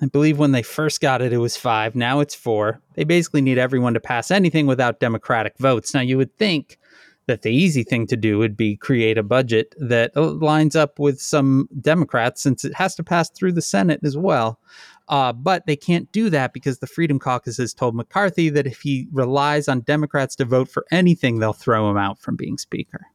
[0.00, 1.94] I believe when they first got it, it was five.
[1.94, 2.80] Now it's four.
[2.94, 5.94] They basically need everyone to pass anything without Democratic votes.
[5.94, 6.78] Now, you would think
[7.26, 11.20] that the easy thing to do would be create a budget that lines up with
[11.20, 14.60] some Democrats since it has to pass through the Senate as well.
[15.08, 18.80] Uh, but they can't do that because the Freedom Caucus has told McCarthy that if
[18.80, 23.06] he relies on Democrats to vote for anything, they'll throw him out from being Speaker.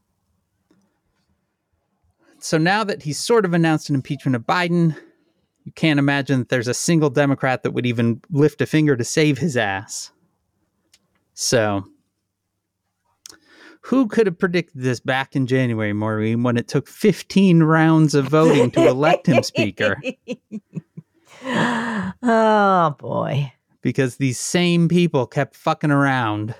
[2.39, 4.95] So now that he's sort of announced an impeachment of Biden,
[5.65, 9.03] you can't imagine that there's a single Democrat that would even lift a finger to
[9.03, 10.11] save his ass.
[11.33, 11.85] So,
[13.89, 18.27] who could have predicted this back in January, Maureen, when it took 15 rounds of
[18.27, 19.99] voting to elect him Speaker?
[21.43, 23.51] oh boy.
[23.81, 26.53] Because these same people kept fucking around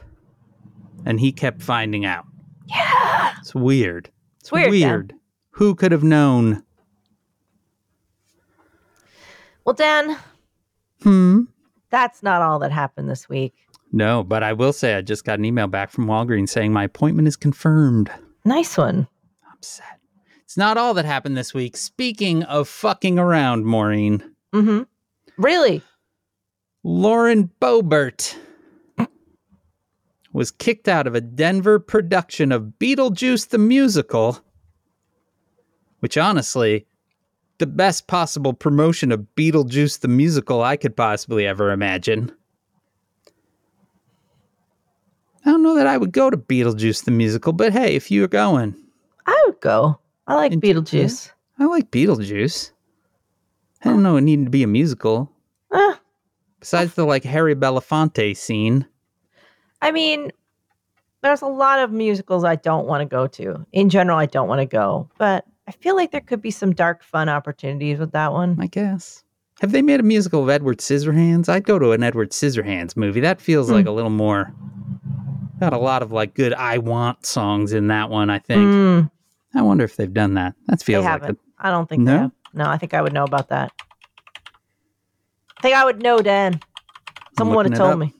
[1.06, 2.26] and he kept finding out.
[2.68, 3.34] Yeah.
[3.40, 4.10] It's weird.
[4.40, 5.14] It's Weird, weird.
[5.52, 6.64] Who could have known?
[9.66, 10.18] Well, Dan,
[11.04, 11.42] Hmm.
[11.92, 13.54] that's not all that happened this week.
[13.92, 16.84] No, but I will say I just got an email back from Walgreens saying my
[16.84, 18.12] appointment is confirmed.
[18.46, 19.08] Nice one.
[19.50, 19.98] I'm sad.
[20.44, 21.76] It's not all that happened this week.
[21.78, 24.24] Speaking of fucking around, Maureen,
[24.54, 24.84] Mm-hmm.
[25.38, 25.82] Really?
[26.84, 28.36] Lauren Boebert
[30.32, 34.40] was kicked out of a Denver production of Beetlejuice the Musical,
[36.00, 36.86] which honestly,
[37.58, 42.32] the best possible promotion of Beetlejuice the Musical I could possibly ever imagine.
[45.46, 48.28] I don't know that I would go to Beetlejuice the Musical, but hey, if you're
[48.28, 48.76] going,
[49.26, 50.00] I would go.
[50.28, 51.32] I like And- Beetlejuice.
[51.58, 52.72] I like Beetlejuice.
[53.84, 55.32] I don't know it needed to be a musical.
[55.74, 55.94] Eh,
[56.60, 58.86] Besides the like Harry Belafonte scene.
[59.82, 60.32] I mean,
[61.22, 63.66] there's a lot of musicals I don't want to go to.
[63.72, 66.74] In general, I don't want to go, but I feel like there could be some
[66.74, 68.58] dark fun opportunities with that one.
[68.60, 69.24] I guess.
[69.62, 71.48] Have they made a musical of Edward Scissorhands?
[71.50, 73.20] I'd go to an Edward Scissorhands movie.
[73.22, 74.54] That feels like a little more.
[75.60, 78.30] Got a lot of like good "I Want" songs in that one.
[78.30, 78.62] I think.
[78.62, 79.12] Mm,
[79.56, 80.56] I wonder if they've done that.
[80.68, 82.32] That feels like the, I don't think No?
[82.54, 83.72] No, I think I would know about that.
[85.58, 86.60] I think I would know, Dan.
[87.38, 88.00] Someone would have told up.
[88.00, 88.14] me.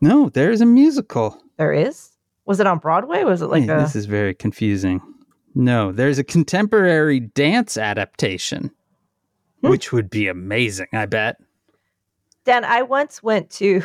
[0.00, 0.28] no.
[0.28, 1.38] There's a musical.
[1.56, 2.10] There is.
[2.44, 3.22] Was it on Broadway?
[3.24, 3.78] Was it like Hey, a?
[3.78, 5.00] this is very confusing.
[5.54, 8.70] No, there's a contemporary dance adaptation,
[9.62, 9.68] Hmm.
[9.70, 10.88] which would be amazing.
[10.92, 11.36] I bet.
[12.44, 13.82] Dan, I once went to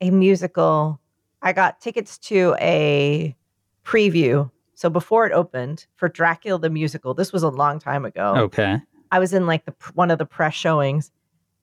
[0.00, 1.00] a musical.
[1.40, 3.36] I got tickets to a
[3.84, 4.50] preview.
[4.74, 8.34] So before it opened for Dracula the musical, this was a long time ago.
[8.36, 8.80] Okay.
[9.10, 11.10] I was in like the one of the press showings.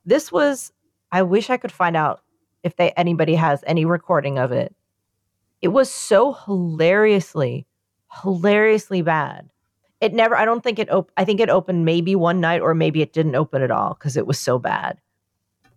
[0.05, 0.71] This was
[1.11, 2.21] I wish I could find out
[2.63, 4.75] if they anybody has any recording of it.
[5.61, 7.67] It was so hilariously,
[8.23, 9.49] hilariously bad.
[9.99, 12.73] It never, I don't think it, op- I think it opened maybe one night or
[12.73, 14.97] maybe it didn't open at all because it was so bad.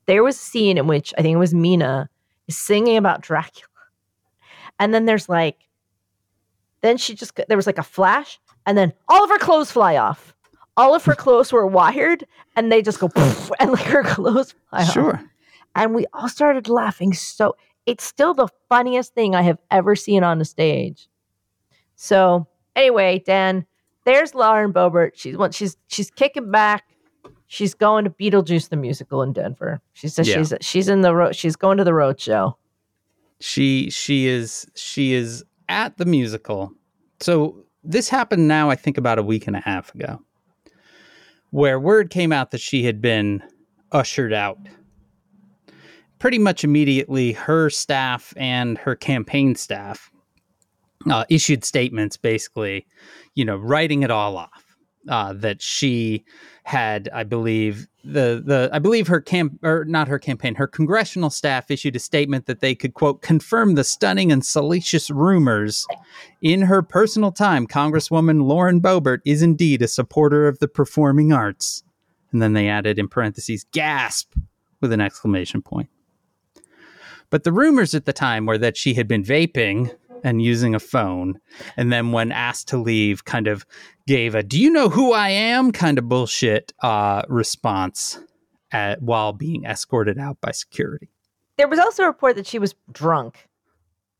[0.06, 2.08] There was a scene in which I think it was Mina
[2.48, 3.68] is singing about Dracula.
[4.78, 5.68] And then there's like,
[6.80, 9.96] then she just, there was like a flash and then all of her clothes fly
[9.96, 10.34] off.
[10.76, 12.24] All of her clothes were wired
[12.56, 14.92] and they just go poof, and like her clothes fly off.
[14.92, 15.22] Sure.
[15.74, 20.22] And we all started laughing so it's still the funniest thing I have ever seen
[20.24, 21.08] on a stage.
[21.96, 22.46] So
[22.76, 23.66] anyway, Dan,
[24.04, 25.12] there's Lauren Boebert.
[25.14, 26.84] She's she's she's kicking back.
[27.52, 29.82] She's going to Beetlejuice the musical in Denver.
[29.92, 30.36] She says Yeah.
[30.36, 31.36] she's she's in the road.
[31.36, 32.56] She's going to the road show.
[33.40, 36.72] She she is she is at the musical.
[37.20, 40.22] So this happened now I think about a week and a half ago.
[41.50, 43.42] Where word came out that she had been
[43.92, 44.58] ushered out.
[46.18, 50.10] Pretty much immediately her staff and her campaign staff
[51.10, 52.86] uh, issued statements basically,
[53.34, 54.61] you know, writing it all off.
[55.08, 56.24] Uh, that she
[56.62, 61.28] had, I believe, the the I believe her camp or not her campaign, her congressional
[61.28, 65.88] staff issued a statement that they could quote confirm the stunning and salacious rumors
[66.40, 67.66] in her personal time.
[67.66, 71.82] Congresswoman Lauren Boebert is indeed a supporter of the performing arts,
[72.30, 74.34] and then they added in parentheses gasp
[74.80, 75.88] with an exclamation point.
[77.30, 80.80] But the rumors at the time were that she had been vaping and using a
[80.80, 81.38] phone,
[81.76, 83.64] and then when asked to leave, kind of
[84.06, 88.18] gave a "Do you know who I am?" kind of bullshit uh, response
[88.70, 91.08] at, while being escorted out by security.
[91.58, 93.48] There was also a report that she was drunk,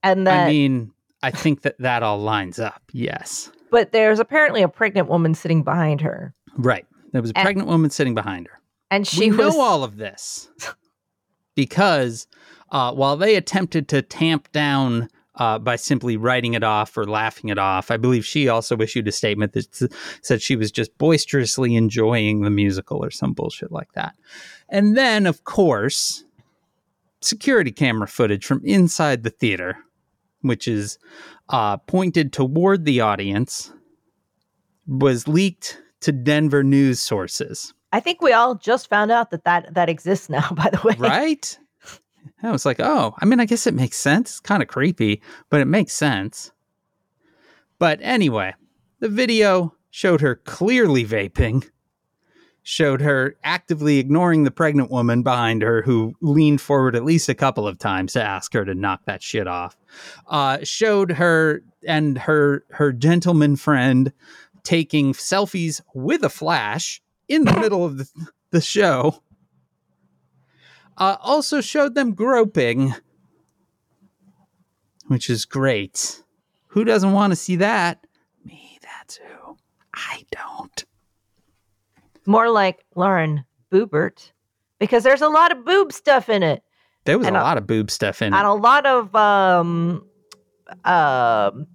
[0.03, 0.93] and that I mean,
[1.23, 2.83] I think that that all lines up.
[2.93, 6.87] Yes, but there's apparently a pregnant woman sitting behind her, right.
[7.13, 8.59] There was a And- pregnant woman sitting behind her.
[8.91, 10.49] and she we was know all of this
[11.55, 12.27] because
[12.71, 15.09] uh, while they attempted to tamp down
[15.43, 19.09] uh, by simply writing it off or laughing it off, I believe she also issued
[19.09, 19.91] a statement that
[20.23, 24.15] said she was just boisterously enjoying the musical or some bullshit like that.
[24.69, 26.23] And then, of course,
[27.21, 29.79] security camera footage from inside the theater,
[30.43, 30.97] which is
[31.49, 33.73] uh, pointed toward the audience,
[34.87, 37.75] was leaked to Denver news sources.
[37.91, 40.49] I think we all just found out that that that exists now.
[40.55, 41.59] By the way, right?
[42.43, 44.31] I was like, oh, I mean, I guess it makes sense.
[44.31, 46.51] It's kind of creepy, but it makes sense.
[47.79, 48.55] But anyway,
[49.01, 51.69] the video showed her clearly vaping,
[52.63, 57.35] showed her actively ignoring the pregnant woman behind her who leaned forward at least a
[57.35, 59.77] couple of times to ask her to knock that shit off.
[60.29, 64.13] Uh, showed her and her her gentleman friend
[64.63, 68.09] taking selfies with a flash in the middle of the,
[68.51, 69.23] the show
[70.99, 72.95] uh, also showed them groping,
[75.07, 76.23] which is great.
[76.69, 78.07] Who doesn't want to see that?
[78.45, 79.57] Me, that's who.
[79.95, 80.85] I don't.
[82.27, 84.33] more like Lauren Boobert,
[84.79, 86.63] because there's a lot of boob stuff in it.
[87.05, 88.39] There was And a lot of boob stuff in and it.
[88.39, 90.07] And a lot of um
[90.85, 91.67] um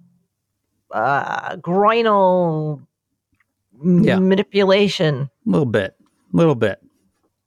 [0.90, 2.80] uh groinal
[3.84, 4.18] Yeah.
[4.18, 5.30] manipulation.
[5.46, 5.94] A little bit,
[6.32, 6.80] A little bit,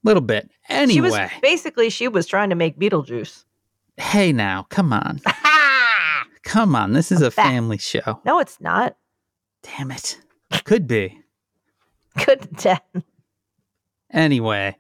[0.03, 0.49] little bit.
[0.69, 3.45] Anyway, She was basically she was trying to make Beetlejuice.
[3.97, 5.21] hey now, come on,
[6.43, 6.93] come on.
[6.93, 8.19] This is a family show.
[8.25, 8.95] no, it's not.
[9.63, 10.17] Damn it,
[10.63, 11.19] could be.
[12.25, 12.79] Good Dan.
[14.11, 14.75] Anyway,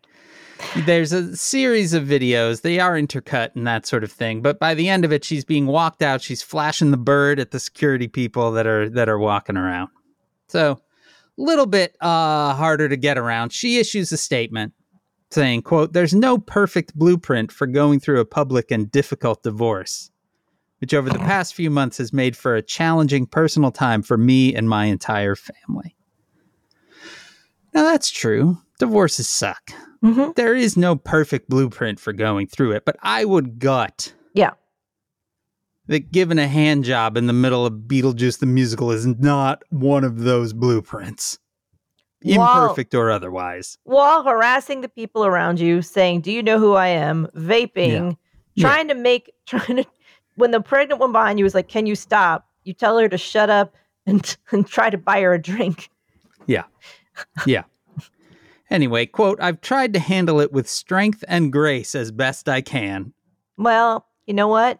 [0.85, 2.61] there's a series of videos.
[2.61, 4.41] They are intercut and that sort of thing.
[4.41, 6.21] But by the end of it, she's being walked out.
[6.21, 9.89] She's flashing the bird at the security people that are that are walking around.
[10.49, 10.71] So,
[11.37, 13.53] a little bit uh, harder to get around.
[13.53, 14.73] She issues a statement
[15.31, 20.11] saying, "quote There's no perfect blueprint for going through a public and difficult divorce."
[20.79, 24.53] Which over the past few months has made for a challenging personal time for me
[24.55, 25.95] and my entire family.
[27.73, 28.57] Now, that's true.
[28.79, 29.71] Divorces suck
[30.03, 30.33] Mhm.
[30.35, 34.51] there is no perfect blueprint for going through it, but I would gut Yeah.
[35.87, 40.03] that given a hand job in the middle of Beetlejuice the musical is not one
[40.03, 41.37] of those blueprints.
[42.23, 42.63] Wow.
[42.63, 43.77] Imperfect or otherwise.
[43.83, 48.17] While harassing the people around you, saying, "Do you know who I am?" Vaping,
[48.53, 48.67] Yeah.
[48.67, 49.85] trying to make trying to
[50.35, 53.17] when the pregnant one behind you was like, "Can you stop?" You tell her to
[53.17, 53.73] shut up
[54.05, 55.89] and, and try to buy her a drink.
[56.45, 56.63] Yeah.
[57.45, 57.63] Yeah.
[58.69, 63.13] anyway, quote, I've tried to handle it with strength and grace as best I can.
[63.57, 64.79] Well, you know what?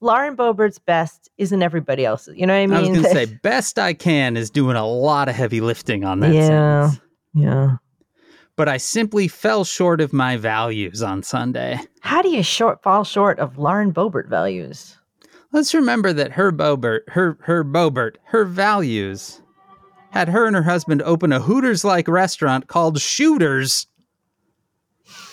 [0.00, 2.36] Lauren Boebert's best isn't everybody else's.
[2.36, 2.76] You know what I mean?
[2.76, 6.04] I, was going to say, best I can is doing a lot of heavy lifting
[6.04, 6.90] on that Yeah.
[6.90, 7.00] sentence.
[7.34, 7.76] yeah.
[8.56, 11.78] But I simply fell short of my values on Sunday.
[12.00, 14.96] How do you short fall short of Lauren Boebert values?
[15.52, 19.42] Let's remember that her Boebert, her her Boebert, her values
[20.10, 23.86] had her and her husband open a Hooters-like restaurant called Shooters,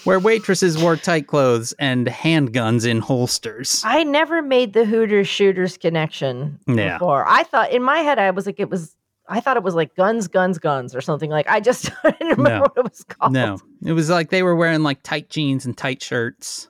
[0.03, 3.81] where waitresses wore tight clothes and handguns in holsters.
[3.85, 6.97] I never made the Hooters shooters connection Yeah.
[6.97, 7.25] before.
[7.27, 8.95] I thought in my head I was like it was
[9.29, 12.37] I thought it was like guns, guns, guns or something like I just I didn't
[12.37, 12.61] remember No.
[12.61, 13.31] what it was called.
[13.33, 16.69] No, it was like they were wearing like tight jeans and tight shirts,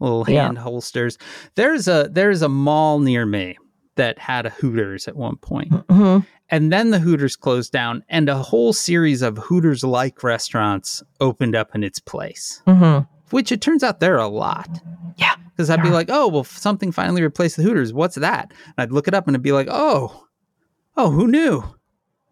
[0.00, 0.44] little Yeah.
[0.46, 1.18] hand holsters.
[1.54, 3.56] There's a there's a mall near me
[3.96, 5.70] that had a Hooters at one point.
[5.70, 6.26] Mhm.
[6.52, 11.56] And then the Hooters closed down, and a whole series of Hooters like restaurants opened
[11.56, 13.08] up in its place, Mhm.
[13.30, 14.68] which it turns out there are a lot.
[15.16, 15.34] Yeah.
[15.56, 17.92] Because I'd be like, oh, well, something finally replaced the Hooters.
[17.92, 18.52] What's that?
[18.66, 20.26] And I'd look it up and it'd be like, oh,
[20.96, 21.64] oh, who knew?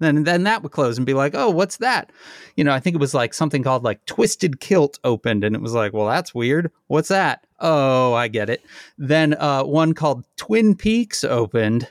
[0.00, 2.10] Then, then that would close and be like, oh, what's that?
[2.56, 5.60] You know, I think it was like something called like Twisted Kilt opened, and it
[5.62, 6.70] was like, well, that's weird.
[6.86, 7.46] What's that?
[7.58, 8.62] Oh, I get it.
[8.98, 11.86] Then uh, one called Twin Peaks opened,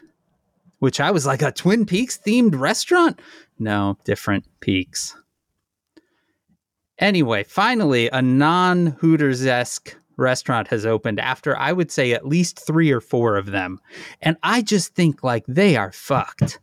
[0.80, 3.20] which I was like, a Twin Peaks themed restaurant?
[3.58, 5.16] No, different peaks.
[6.98, 12.60] Anyway, finally, a non Hooters esque restaurant has opened after I would say at least
[12.60, 13.80] three or four of them.
[14.22, 16.60] And I just think like they are fucked.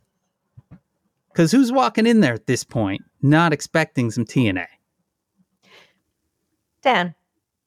[1.31, 4.65] Because who's walking in there at this point, not expecting some TNA?
[6.81, 7.15] Dan,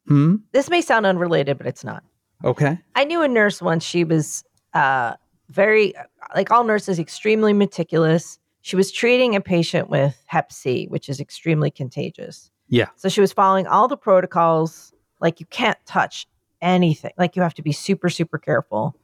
[0.06, 0.36] Hmm?
[0.52, 2.02] this may sound unrelated, but it's not.
[2.44, 2.78] Okay.
[2.94, 3.84] I knew a nurse once.
[3.84, 4.42] She was
[4.74, 5.14] uh,
[5.50, 5.94] very,
[6.34, 8.38] like all nurses, extremely meticulous.
[8.62, 12.50] She was treating a patient with Hep C, which is extremely contagious.
[12.68, 12.88] Yeah.
[12.96, 14.92] So she was following all the protocols.
[15.20, 16.26] Like you can't touch
[16.62, 17.12] anything.
[17.18, 18.94] Like you have to be super, super careful.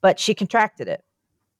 [0.00, 1.04] But she contracted it.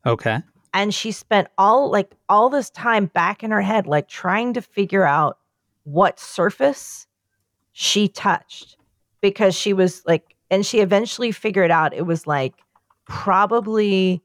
[0.07, 0.39] Okay.
[0.73, 4.63] And she spent all like all this time back in her head, like trying to
[4.63, 5.39] figure out
[5.85, 7.07] what surface
[7.73, 8.77] she touched
[9.21, 12.55] because she was like, and she eventually figured out it was like
[13.05, 14.23] probably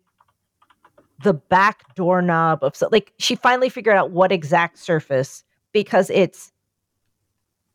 [1.24, 6.52] the back doorknob of so like she finally figured out what exact surface because it's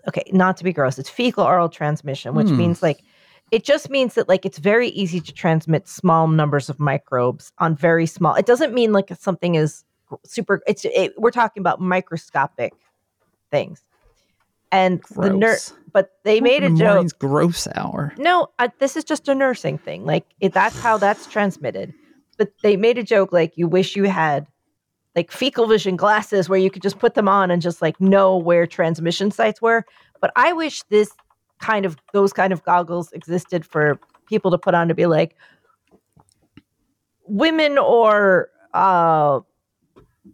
[0.09, 2.57] okay not to be gross it's fecal oral transmission which Hmm.
[2.59, 3.03] means like
[3.51, 7.75] it just means that like it's very easy to transmit small numbers of microbes on
[7.75, 9.85] very small it doesn't mean like something is
[10.25, 12.73] super it's it, we're talking about microscopic
[13.51, 13.83] things
[14.73, 18.13] and the nurse but they made a joke gross hour.
[18.17, 20.05] no, uh, this is just a nursing thing.
[20.05, 21.93] Like it, that's how that's transmitted.
[22.41, 24.47] But they made a joke like you wish you had
[25.15, 28.39] like fecal vision glasses where you could just put them on and just like know
[28.39, 29.85] where transmission sites were.
[30.23, 31.11] But I wish this
[31.59, 35.37] kind of those kind of goggles existed for people to put on to be like
[37.27, 39.41] women or uh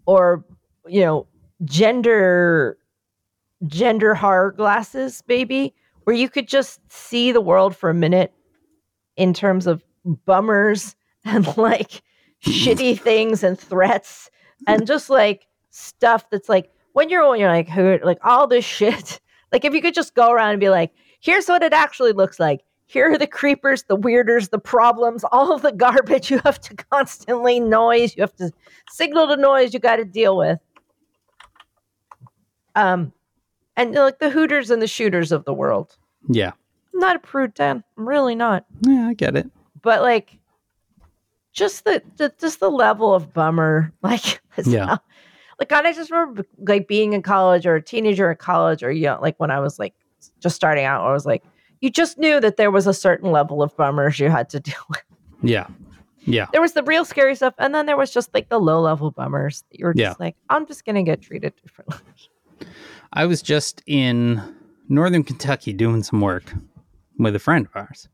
[0.06, 0.44] or
[0.86, 1.26] you know
[1.64, 2.78] gender
[3.66, 8.32] gender horror glasses maybe where you could just see the world for a minute
[9.16, 9.82] in terms of
[10.24, 10.94] bummers
[11.34, 12.02] and like
[12.44, 14.30] shitty things and threats
[14.66, 18.64] and just like stuff that's like when you're old, you're like who like all this
[18.64, 19.20] shit.
[19.52, 22.40] Like if you could just go around and be like, here's what it actually looks
[22.40, 22.62] like.
[22.86, 26.74] Here are the creepers, the weirders, the problems, all of the garbage you have to
[26.74, 28.16] constantly noise.
[28.16, 28.50] You have to
[28.90, 30.58] signal the noise you got to deal with.
[32.74, 33.12] Um,
[33.76, 35.96] and like the hooters and the shooters of the world.
[36.28, 36.52] Yeah.
[36.92, 37.84] I'm not a prude, Dan.
[37.96, 38.66] I'm really not.
[38.80, 39.48] Yeah, I get it.
[39.80, 40.38] But like,
[41.56, 44.98] just the, the just the level of bummer, like, Yeah.
[45.58, 48.92] like God, I just remember like being in college or a teenager in college or
[48.92, 49.94] you know, like when I was like
[50.40, 51.42] just starting out, I was like,
[51.80, 54.74] you just knew that there was a certain level of bummers you had to deal
[54.88, 55.02] with.
[55.42, 55.66] Yeah.
[56.28, 56.46] Yeah.
[56.52, 59.10] There was the real scary stuff, and then there was just like the low level
[59.12, 59.62] bummers.
[59.70, 60.24] that You were just Yeah.
[60.24, 61.98] like, I'm just gonna get treated differently.
[63.12, 64.42] I was just in
[64.88, 66.52] northern Kentucky doing some work
[67.18, 68.08] with a friend of ours.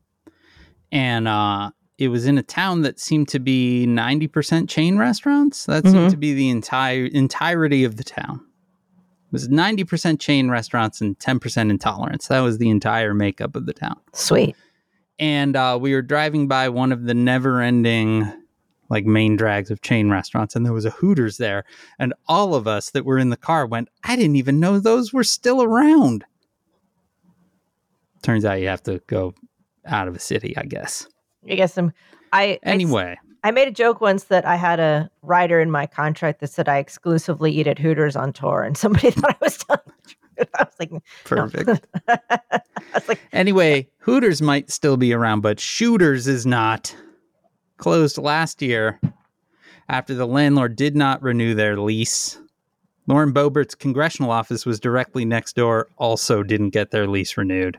[0.91, 5.65] And uh, it was in a town that seemed to be 90% chain restaurants.
[5.65, 6.11] That seemed Mhm.
[6.11, 8.41] to be the entire entirety of the town.
[9.27, 12.27] It was 90% chain restaurants and 10% intolerance.
[12.27, 13.99] That was the entire makeup of the town.
[14.13, 14.55] Sweet.
[15.19, 18.31] And uh, we were driving by one of the never ending
[18.89, 21.63] like main drags of chain restaurants and there was a Hooters there
[21.97, 25.11] and all of us that were in the car went I didn't even know those
[25.13, 26.25] were still around.
[28.21, 29.33] Turns out you have to go
[29.85, 31.07] out of a city, I guess.
[31.49, 31.91] I guess I'm.
[32.31, 35.69] I I s- Anyway, I made a joke once that I had a writer in
[35.71, 39.37] my contract that said I exclusively eat at Hooters on tour, and somebody thought I
[39.41, 40.49] was telling the truth.
[40.59, 40.99] I was like, no.
[41.25, 41.85] perfect.
[42.07, 42.59] I
[42.95, 46.95] was like, Anyway, Hooters might still be around, but Shooters is not.
[47.77, 48.99] Closed last year
[49.89, 52.39] after the landlord did not renew their lease.
[53.07, 57.77] Lauren Boebert's congressional office was directly next door, also didn't get their lease renewed.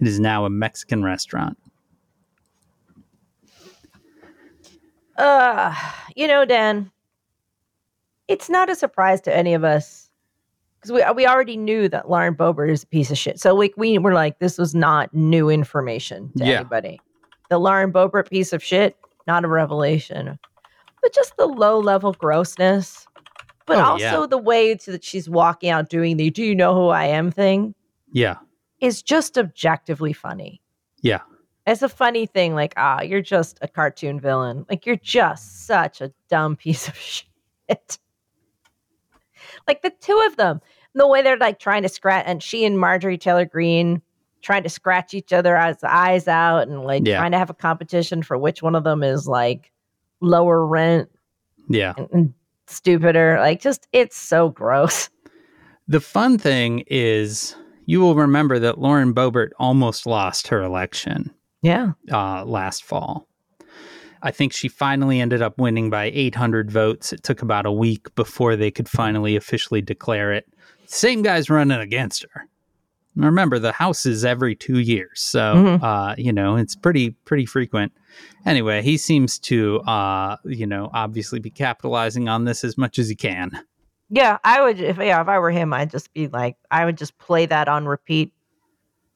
[0.00, 1.58] It is now a Mexican restaurant.
[5.16, 5.74] Uh,
[6.16, 6.90] you know, Dan,
[8.28, 10.10] it's not a surprise to any of us
[10.80, 13.38] because we we already knew that Lauren Boebert is a piece of shit.
[13.40, 16.60] So like we were like, this was not new information to Yeah.
[16.60, 17.00] anybody.
[17.50, 18.96] The Lauren Boebert piece of shit,
[19.26, 20.38] not a revelation,
[21.02, 23.06] but just the low level grossness.
[23.66, 24.26] But Oh, also yeah.
[24.26, 27.30] the way to, that she's walking out doing the "Do you know who I am?"
[27.30, 27.74] thing
[28.12, 28.36] Yeah.
[28.80, 30.60] is just objectively funny.
[31.00, 31.20] Yeah.
[31.66, 34.66] It's a funny thing, like, ah, you're just a cartoon villain.
[34.68, 37.98] Like, you're just such a dumb piece of shit.
[39.66, 40.60] like, the two of them,
[40.94, 44.00] the way they're like trying to scratch, and she and Marjorie Taylor Greene
[44.42, 47.18] trying to scratch each other's eyes out and like Yeah.
[47.18, 49.72] trying to have a competition for which one of them is like
[50.20, 51.08] lower rent
[51.68, 51.94] Yeah.
[51.96, 52.34] and, and
[52.66, 53.38] stupider.
[53.40, 55.08] Like, just, it's so gross.
[55.88, 57.56] The fun thing is,
[57.86, 61.30] you will remember that Lauren Boebert almost lost her election
[61.64, 61.92] Yeah.
[62.12, 63.26] uh, last fall.
[64.22, 67.12] I think she finally ended up winning by 800 votes.
[67.12, 70.46] It took about a week before they could finally officially declare it.
[70.86, 72.46] Same guy's running against her.
[73.16, 75.82] Remember, the House is every two years, so Mhm.
[75.82, 77.92] uh, you know it's pretty pretty frequent.
[78.44, 83.08] Anyway, he seems to uh, you know obviously be capitalizing on this as much as
[83.08, 83.52] he can.
[84.10, 86.98] Yeah, I would if yeah, if I were him, I'd just be like I would
[86.98, 88.32] just play that on repeat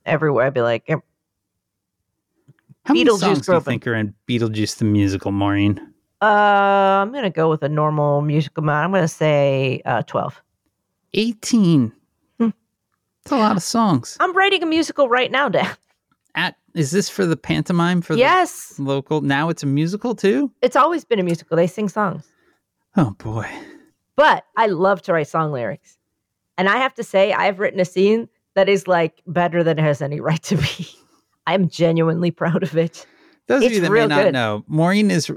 [0.07, 0.47] everywhere.
[0.47, 1.01] I'd be like, "Yep,
[2.89, 5.79] How many Beetlejuice songs do you think are in Beetlejuice the musical, Maureen?
[6.23, 8.87] uh, I'm gonna go with a normal musical amount.
[8.87, 10.41] I'm gonna say uh, twelve.
[11.13, 11.93] 18.
[12.39, 12.49] Hmm.
[13.23, 14.17] It's a lot of songs.
[14.21, 15.71] I'm writing a musical right now, Dan.
[16.35, 19.21] At is this for the pantomime for yes, the local?
[19.21, 20.51] Now it's a musical too.
[20.63, 21.59] it's always been a musical.
[21.59, 22.27] They sing songs,
[22.97, 23.51] Oh boy.
[24.17, 25.99] but I love to write song lyrics,
[26.57, 29.83] and I have to say I've written a scene that is like better than it
[29.83, 30.89] has any right to be.
[31.53, 33.07] I'm genuinely proud of it.
[33.47, 34.33] Those of you that may not good.
[34.33, 35.31] know, Maureen is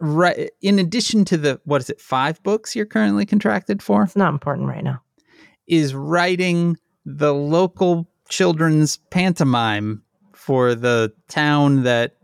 [0.00, 0.50] right.
[0.62, 4.32] In addition to the what is it, five books you're currently contracted for, It's not
[4.32, 5.02] important right now.
[5.66, 10.02] is writing the local children's pantomime
[10.34, 12.16] for the town that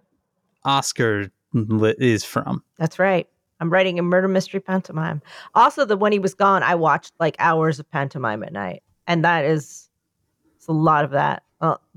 [0.64, 2.62] Oscar li- is from.
[2.78, 3.28] That's right.
[3.60, 5.22] I'm writing a murder mystery pantomime.
[5.54, 9.24] Also, the when he was gone, I watched like hours of pantomime at night, and
[9.24, 9.88] that is
[10.56, 11.42] it's a lot of that,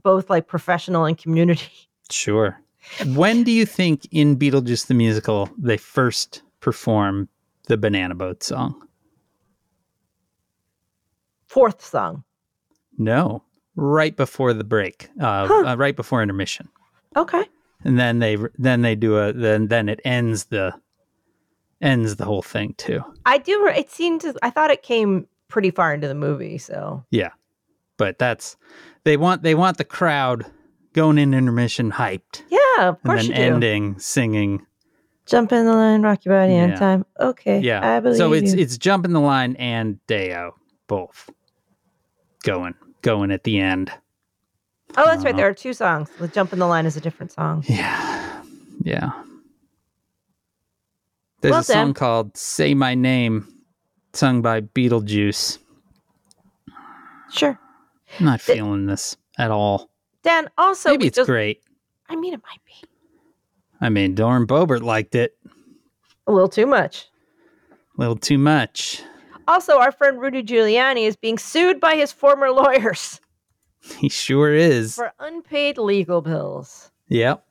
[0.05, 1.67] both like professional and community.
[2.11, 2.61] Sure.
[3.15, 7.27] When do you think in Beetlejuice the musical they first perform
[7.67, 8.75] the Banana Boat song?
[11.47, 12.23] Fourth song.
[12.99, 13.41] No,
[13.75, 15.63] right before the break, uh, Huh.
[15.69, 16.69] uh, right before intermission,
[17.15, 17.43] Okay.
[17.83, 20.71] and then they then they do a then then it ends the
[21.81, 23.01] ends the whole thing too.
[23.25, 23.65] I do.
[23.67, 24.35] It seemed to.
[24.43, 26.59] I thought it came pretty far into the movie.
[26.59, 27.31] So Yeah,
[27.97, 28.57] but that's
[29.03, 30.45] they want they want the crowd
[30.93, 33.41] going in intermission hyped, yeah, of and course then you do.
[33.41, 34.65] ending singing.
[35.25, 36.75] Jump in the line, rock your body in Yeah.
[36.75, 37.05] time.
[37.19, 37.59] Okay.
[37.59, 38.59] Yeah, I believe so it's you.
[38.61, 40.51] it's jumping the line and Day-O
[40.87, 41.29] both
[42.43, 43.91] going going at the end.
[44.97, 45.33] oh, that's right.
[45.33, 46.09] uh, There are two songs.
[46.19, 47.63] The jump in the line is a different song.
[47.67, 48.41] Yeah.
[48.83, 49.11] Yeah.
[51.41, 51.93] There's Well a song done.
[51.95, 53.47] called Say My Name,
[54.13, 55.57] sung by Beetlejuice.
[57.31, 57.59] Sure.
[58.19, 59.89] I'm not The- feeling this at all.
[60.23, 60.49] Dan.
[60.57, 61.61] Also, Maybe it's just, great.
[62.09, 62.87] I mean, it might be
[63.81, 65.37] I mean, Dorn Boebert liked it
[66.27, 67.07] a little too much.
[67.97, 69.01] a little too much.
[69.47, 73.19] Also, our friend Rudy Giuliani is being sued by his former lawyers
[73.97, 74.95] He sure is.
[74.95, 76.89] for unpaid legal bills.
[77.09, 77.45] Yep.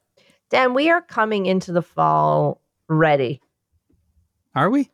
[0.51, 3.41] Dan, we are coming into the fall ready.
[4.57, 4.91] Are we?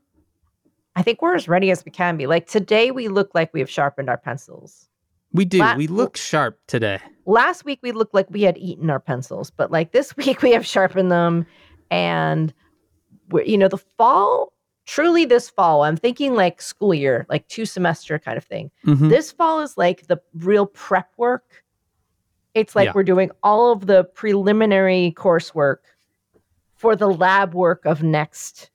[0.97, 2.27] I think we're as ready as we can be.
[2.27, 4.89] Like today, we look like we have sharpened our pencils.
[5.33, 5.59] We do.
[5.59, 6.99] La- we look sharp today.
[7.27, 10.53] Last week, we looked like we had eaten our pencils, but like this week, we
[10.53, 11.47] have sharpened them.
[11.91, 12.53] And,
[13.31, 14.53] we're, you know, the fall,
[14.87, 18.71] truly this fall, I'm thinking like school year, like two semester kind of thing.
[18.87, 19.09] Mhm.
[19.09, 21.65] This fall is like the real prep work.
[22.55, 22.93] It's like Yeah.
[22.95, 25.77] we're doing all of the preliminary coursework
[26.75, 28.71] for the lab work of next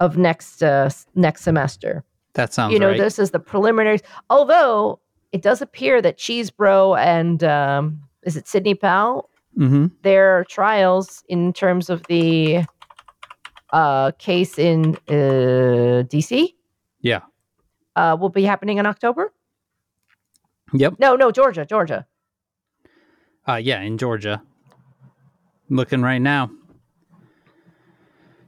[0.00, 2.04] of next uh, next semester.
[2.34, 2.98] That sounds you know, right.
[2.98, 4.02] this is the preliminaries.
[4.28, 5.00] Although
[5.34, 11.52] it does appear that Chesebro and um, is it Sidney Powell hmm their trials in
[11.52, 12.64] terms of the
[13.72, 16.54] uh, case in uh, DC
[17.00, 17.20] Yeah.
[17.96, 19.32] uh, will be happening in October.
[20.72, 20.94] Yep.
[20.98, 22.06] No, no, Georgia, Georgia.
[23.48, 24.42] Uh, yeah, in Georgia.
[25.68, 26.50] Looking right now.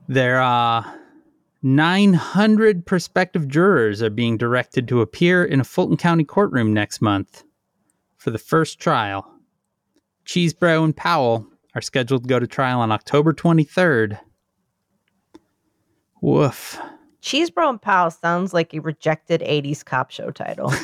[0.09, 0.85] There are
[1.67, 7.43] 900 prospective jurors are being directed to appear in a Fulton County courtroom next month
[8.17, 9.29] for the first trial.
[10.25, 11.45] Chesebro and Powell
[11.75, 14.17] are scheduled to go to trial on October 23rd.
[16.23, 16.81] Woof.
[17.21, 20.71] Chesebro and Powell sounds like a rejected 80s cop show title.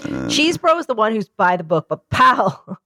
[0.00, 2.78] Chesebro is the one who's by the book, but Pal.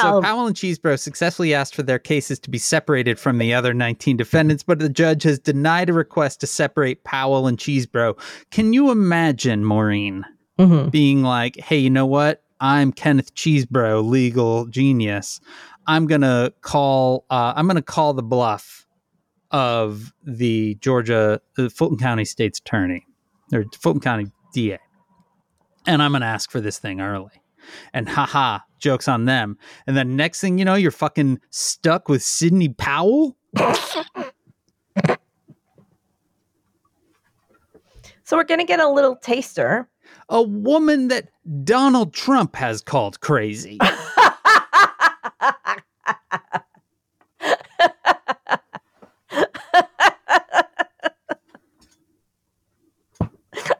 [0.00, 3.74] So Powell and Chesebro successfully asked for their cases to be separated from the other
[3.74, 8.18] 19 defendants, but the judge has denied a request to separate Powell and Chesebro.
[8.50, 10.24] Can you imagine, Maureen,
[10.58, 10.90] Mhm.
[10.90, 12.42] being like, hey, you know what?
[12.60, 15.40] I'm Kenneth Chesebro, legal genius.
[15.88, 18.86] I'm gonna call uh, I'm gonna call the bluff
[19.50, 23.04] of the Georgia the Fulton County State's attorney
[23.52, 24.78] or Fulton County DA.
[25.86, 27.41] And I'm gonna ask for this thing early.
[27.92, 29.58] And haha, jokes on them.
[29.86, 33.36] And then next thing you know, you're fucking stuck with Sidney Powell.
[38.24, 39.88] So we're going to get a little taster.
[40.28, 41.28] A woman that
[41.64, 43.78] Donald Trump has called crazy.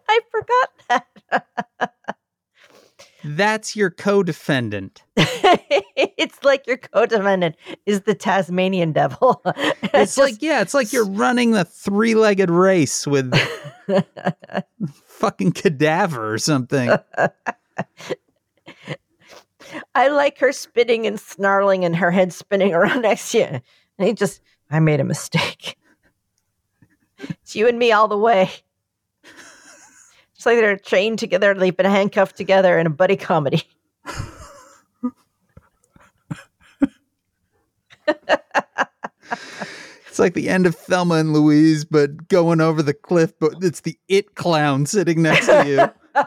[0.08, 1.06] I forgot that.
[3.36, 5.02] That's your co-defendant.
[5.16, 7.56] it's like your co-defendant
[7.86, 9.42] is the Tasmanian devil.
[9.94, 13.30] It's like, yeah, it's like you're running the three-legged race with
[15.04, 16.90] fucking cadaver or something.
[19.94, 23.44] I like her spitting and snarling and her head spinning around next to you.
[23.44, 23.62] And
[23.98, 25.76] he just, I made a mistake.
[27.18, 28.50] it's you and me all the way.
[30.42, 33.62] It's like they're chained together, they've been handcuffed together in a buddy comedy.
[40.08, 43.80] It's like the end of Thelma and Louise, but going over the cliff, but it's
[43.80, 46.22] the it clown sitting next to you.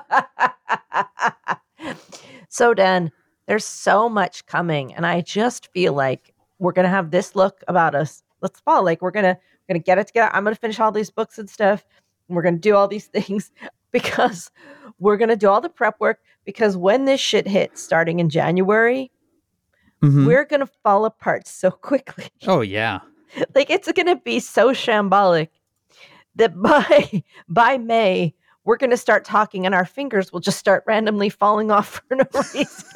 [2.50, 3.12] so Dan,
[3.48, 7.94] there's so much coming, and I just feel like we're gonna have this look about
[7.94, 8.24] us.
[8.42, 8.84] Let's fall.
[8.84, 10.34] Like we're gonna we're gonna get it together.
[10.34, 11.86] I'm gonna finish all these books and stuff.
[12.30, 13.52] And we're gonna do all these things
[14.00, 14.52] because
[15.00, 16.20] we're gonna do all the prep work.
[16.44, 19.10] Because when this shit hits, starting in January,
[20.04, 20.26] Mhm.
[20.28, 22.26] we're gonna fall apart so quickly.
[22.48, 23.00] Oh yeah.
[23.56, 25.48] like it's gonna be so shambolic
[26.36, 28.34] that by by May
[28.66, 32.26] we're gonna start talking and our fingers will just start randomly falling off for no
[32.54, 32.90] reason.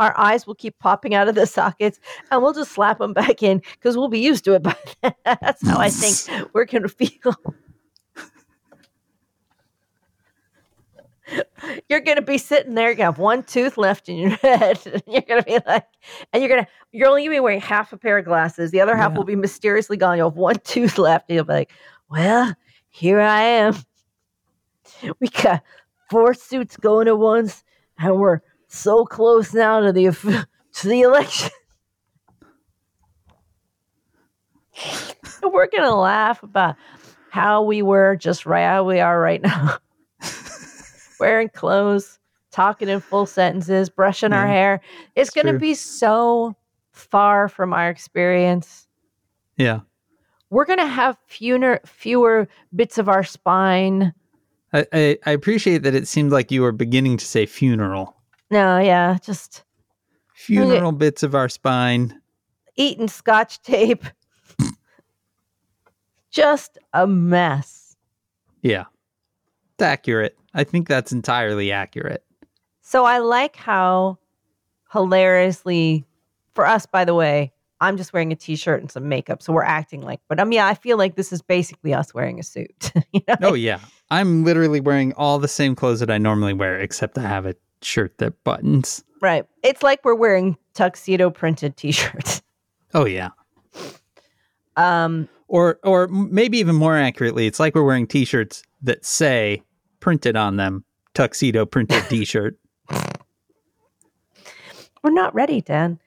[0.00, 1.98] our eyes will keep popping out of the sockets
[2.30, 5.12] and we'll just slap them back in because we'll be used to it by then.
[5.24, 7.34] That's how I think we're gonna feel.
[11.88, 15.22] You're gonna be sitting there, you have one tooth left in your head, and you're
[15.22, 15.86] gonna be like,
[16.32, 18.70] and you're gonna, you're only gonna be wearing half a pair of glasses.
[18.70, 19.16] The other half Yeah.
[19.18, 20.16] will be mysteriously gone.
[20.18, 21.72] You'll have one tooth left, and you'll be like,
[22.10, 22.54] well,
[22.88, 23.74] here I am.
[25.20, 25.62] We got
[26.10, 27.62] four suits going at once,
[27.98, 31.50] and we're so close now to the to the election.
[35.42, 36.76] And we're gonna laugh about
[37.30, 39.76] how we were just right how we are right now.
[41.20, 42.18] Wearing clothes,
[42.50, 44.80] talking in full sentences, brushing our hair.
[45.16, 46.56] It's it's gonna be so
[46.92, 48.86] far from our experience.
[49.56, 49.80] Yeah.
[50.50, 54.12] We're gonna have fewer fewer bits of our spine.
[54.72, 58.14] I, I, I appreciate that it seemed like you were beginning to say funeral.
[58.50, 59.64] No, yeah, just
[60.34, 62.20] Funeral bits of our spine.
[62.76, 64.04] eating scotch tape.
[66.30, 67.96] just a mess.
[68.62, 68.84] Yeah.
[69.74, 70.36] It's accurate.
[70.58, 72.24] I think that's entirely accurate.
[72.80, 74.18] So I like how
[74.92, 76.04] hilariously
[76.52, 79.62] for us, by the way, I'm just wearing a t-shirt and some makeup, so we're
[79.62, 80.18] acting like.
[80.26, 82.90] But um, yeah, I feel like this is basically us wearing a suit.
[83.12, 83.36] you know?
[83.42, 83.78] Oh yeah.
[84.10, 87.54] I'm literally wearing all the same clothes that I normally wear, except I have a
[87.82, 89.04] shirt that buttons.
[89.20, 89.46] Right.
[89.62, 92.42] It's like we're wearing tuxedo printed t-shirts.
[92.94, 93.28] Oh yeah.
[94.76, 99.62] Um, Or or maybe even more accurately, it's like we're wearing t-shirts that say
[100.00, 100.84] printed on them
[101.14, 102.58] tuxedo printed t-shirt.
[105.02, 105.98] we're not ready, Dan.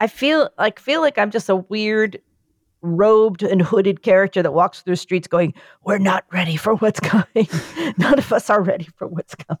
[0.00, 2.20] I feel like feel like I'm just a weird
[2.82, 7.00] robed and hooded character that walks through the streets going, We're not ready for what's
[7.02, 7.48] coming.
[7.96, 9.60] None of us are ready for what's coming.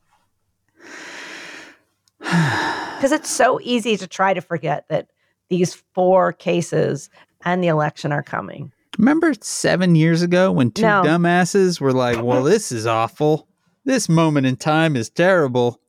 [3.02, 5.08] Because it's so easy to try to forget that
[5.48, 7.10] these four cases
[7.44, 8.72] and the election are coming.
[8.98, 11.02] Remember 7 years ago when two No.
[11.02, 13.48] dumbasses were like, "Well, this is awful.
[13.84, 15.80] This moment in time is terrible."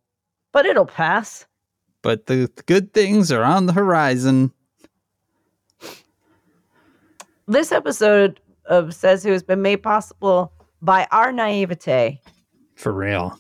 [0.52, 1.46] But it'll pass.
[2.02, 4.52] But the good things are on the horizon.
[7.48, 12.22] This episode of Says Who has been made possible by our naivete
[12.76, 13.38] For real.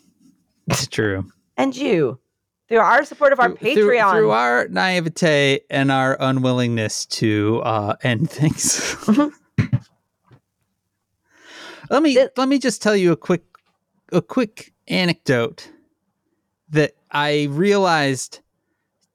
[0.67, 1.25] It's true.
[1.57, 2.19] and you,
[2.67, 4.11] through our support of our through- through- Patreon.
[4.11, 8.95] through, our naivete and our unwillingness to uh, end things.
[11.89, 13.43] let me let me just tell you a quick
[14.11, 15.69] a quick anecdote
[16.69, 18.39] that I realized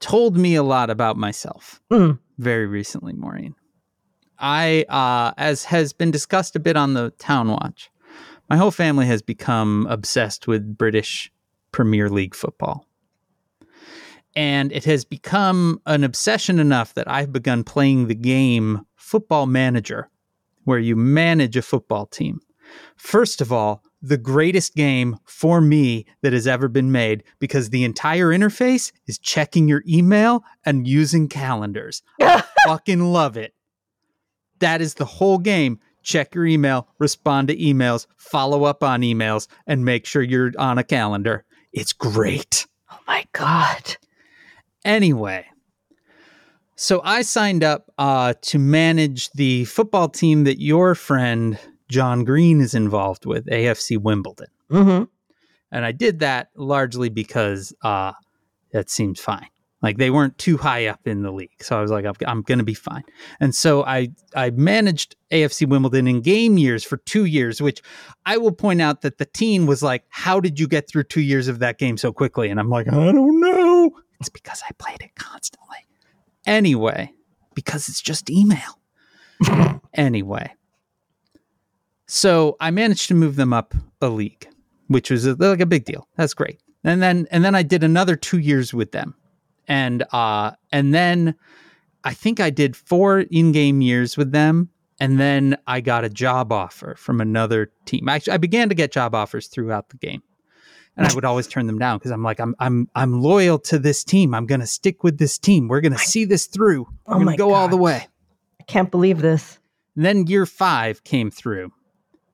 [0.00, 2.18] told me a lot about myself Mm.
[2.38, 3.54] very recently, Maureen.
[4.38, 7.90] I, uh, as has been discussed a bit on the Town Watch,
[8.48, 11.32] my whole family has become obsessed with British
[11.72, 12.86] Premier League football.
[14.36, 20.08] And it has become an obsession enough that I've begun playing the game Football Manager,
[20.64, 22.40] where you manage a football team.
[22.96, 27.84] First of all, the greatest game for me that has ever been made because the
[27.84, 32.02] entire interface is checking your email and using calendars.
[32.20, 33.54] I fucking love it.
[34.60, 35.80] That is the whole game.
[36.02, 40.78] Check your email, respond to emails, follow up on emails, and make sure you're on
[40.78, 41.44] a calendar.
[41.72, 42.66] It's great.
[42.90, 43.96] oh my god.
[44.84, 45.44] Anyway,
[46.76, 51.58] so I signed up uh, to manage the football team that your friend
[51.88, 54.48] John Green is involved with, AFC Wimbledon.
[54.70, 55.04] Mm-hmm.
[55.70, 58.12] And I did that largely because uh,
[58.72, 59.48] that seemed fine.
[59.80, 62.42] Like they weren't too high up in the league, so I was like, I'm, I'm
[62.42, 63.04] going to be fine.
[63.38, 67.80] And so I I managed AFC Wimbledon in game years for two years, which
[68.26, 71.20] I will point out that the teen was like, "How did you get through two
[71.20, 73.92] years of that game so quickly?" And I'm like, I don't know.
[74.18, 75.78] It's because I played it constantly.
[76.44, 77.12] Anyway,
[77.54, 78.80] because it's just email.
[79.94, 80.52] anyway,
[82.08, 84.48] so I managed to move them up a league,
[84.88, 86.08] which was a, like a big deal.
[86.16, 86.58] That's great.
[86.82, 89.14] And then and then I did another two years with them,
[89.68, 91.34] and uh and then
[92.04, 96.52] I think I did four in-game years with them, and then I got a job
[96.52, 98.08] offer from another team.
[98.08, 100.22] Actually, I began to get job offers throughout the game,
[100.96, 103.78] and I would always turn them down because I'm like, I'm I'm I'm loyal to
[103.78, 104.32] this team.
[104.32, 105.68] I'm gonna stick with this team.
[105.68, 106.84] We're gonna see this through.
[107.06, 108.06] We're Oh gonna my go all the way.
[108.60, 109.58] I can't believe this.
[109.96, 111.72] And then year five came through,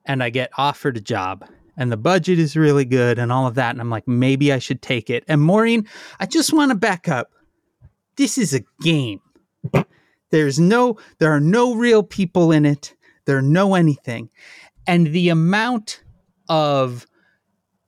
[0.05, 3.55] and I get offered a job, and the budget is really good, and all of
[3.55, 3.70] that.
[3.70, 5.24] And I'm like, maybe I should take it.
[5.28, 5.86] And Maureen,
[6.20, 7.30] I just want to back up.
[8.16, 9.20] This is a game.
[10.30, 12.94] There's no, there are no real people in it.
[13.24, 14.30] There are no anything,
[14.86, 16.02] and the amount
[16.48, 17.07] of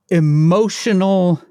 [0.09, 1.41] emotional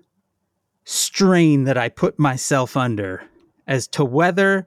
[0.85, 3.23] strain that I put myself under
[3.67, 4.67] as to whether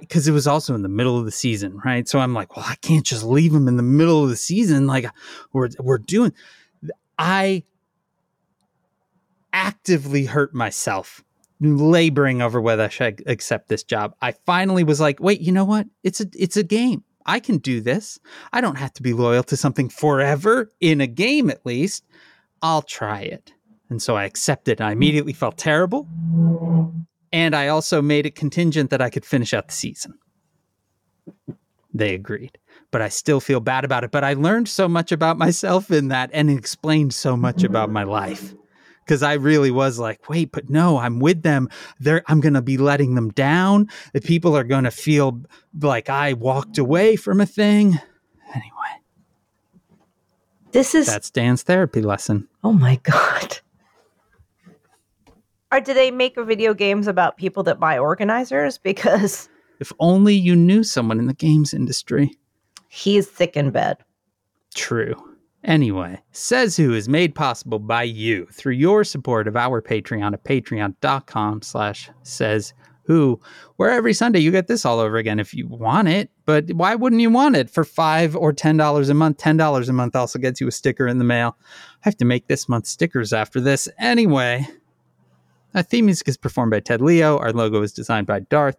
[0.00, 2.08] because it was also in the middle of the season, right?
[2.08, 4.86] So I'm like, well, I can't just leave him in the middle of the season.
[4.86, 5.06] Like
[5.52, 6.32] we're we're doing.
[7.18, 7.64] I
[9.52, 11.22] actively hurt myself
[11.60, 14.14] laboring over whether I should accept this job.
[14.20, 15.86] I finally was like, wait, you know what?
[16.02, 17.04] It's a it's a game.
[17.26, 18.18] I can do this.
[18.52, 22.04] I don't have to be loyal to something forever in a game at least.
[22.60, 23.52] I'll try it.
[23.88, 24.80] And so I accepted.
[24.80, 26.08] I immediately felt terrible.
[27.34, 30.14] And I also made it contingent that I could finish out the season.
[31.92, 32.58] They agreed.
[32.92, 34.12] But I still feel bad about it.
[34.12, 37.90] But I learned so much about myself in that and it explained so much about
[37.90, 38.54] my life.
[39.04, 41.68] Because I really was like, wait, but no, I'm with them.
[41.98, 43.88] They're, I'm going to be letting them down.
[44.12, 45.42] The people are going to feel
[45.78, 47.98] like I walked away from a thing.
[48.54, 48.94] Anyway,
[50.70, 52.46] This is that's Dan's therapy lesson.
[52.62, 53.58] oh my god.
[55.74, 58.78] Or do they make video games about people that buy organizers?
[58.78, 59.48] Because
[59.80, 62.38] If only you knew someone in the games industry.
[62.88, 63.96] he's sick in bed.
[64.72, 65.16] True.
[65.64, 70.44] Anyway, Says Who is made possible by you through your support of our Patreon at
[70.44, 72.72] patreon.com slash says
[73.06, 73.40] who,
[73.74, 76.30] where every Sunday you get this all over again if you want it.
[76.46, 79.38] But why wouldn't you want it for five or ten dollars a month?
[79.38, 81.56] Ten dollars a month also gets you a sticker in the mail.
[81.64, 83.88] I have to make this month's stickers after this.
[83.98, 84.68] Anyway.
[85.74, 87.38] Our theme music is performed by Ted Leo.
[87.38, 88.76] Our logo is designed by Darth.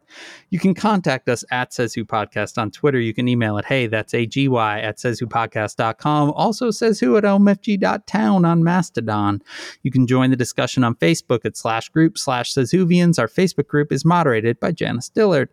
[0.49, 2.99] You can contact us at Says Who Podcast on Twitter.
[2.99, 6.31] You can email it, hey, that's A-G-Y at sayswhopodcast.com.
[6.31, 9.41] Also says who at omfg.town on Mastodon.
[9.83, 13.19] You can join the discussion on Facebook at slash group slash says Whovians.
[13.19, 15.49] Our Facebook group is moderated by Janice Dillard.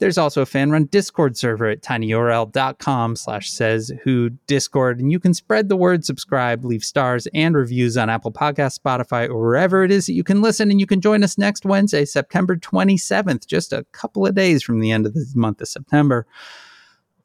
[0.00, 4.98] There's also a fan run Discord server at tinyurl.com slash says who Discord.
[4.98, 9.28] And you can spread the word, subscribe, leave stars and reviews on Apple Podcasts, Spotify,
[9.28, 10.70] or wherever it is that you can listen.
[10.70, 14.80] And you can join us next Wednesday, September 27th, just a couple of days from
[14.80, 16.26] the end of the month of September.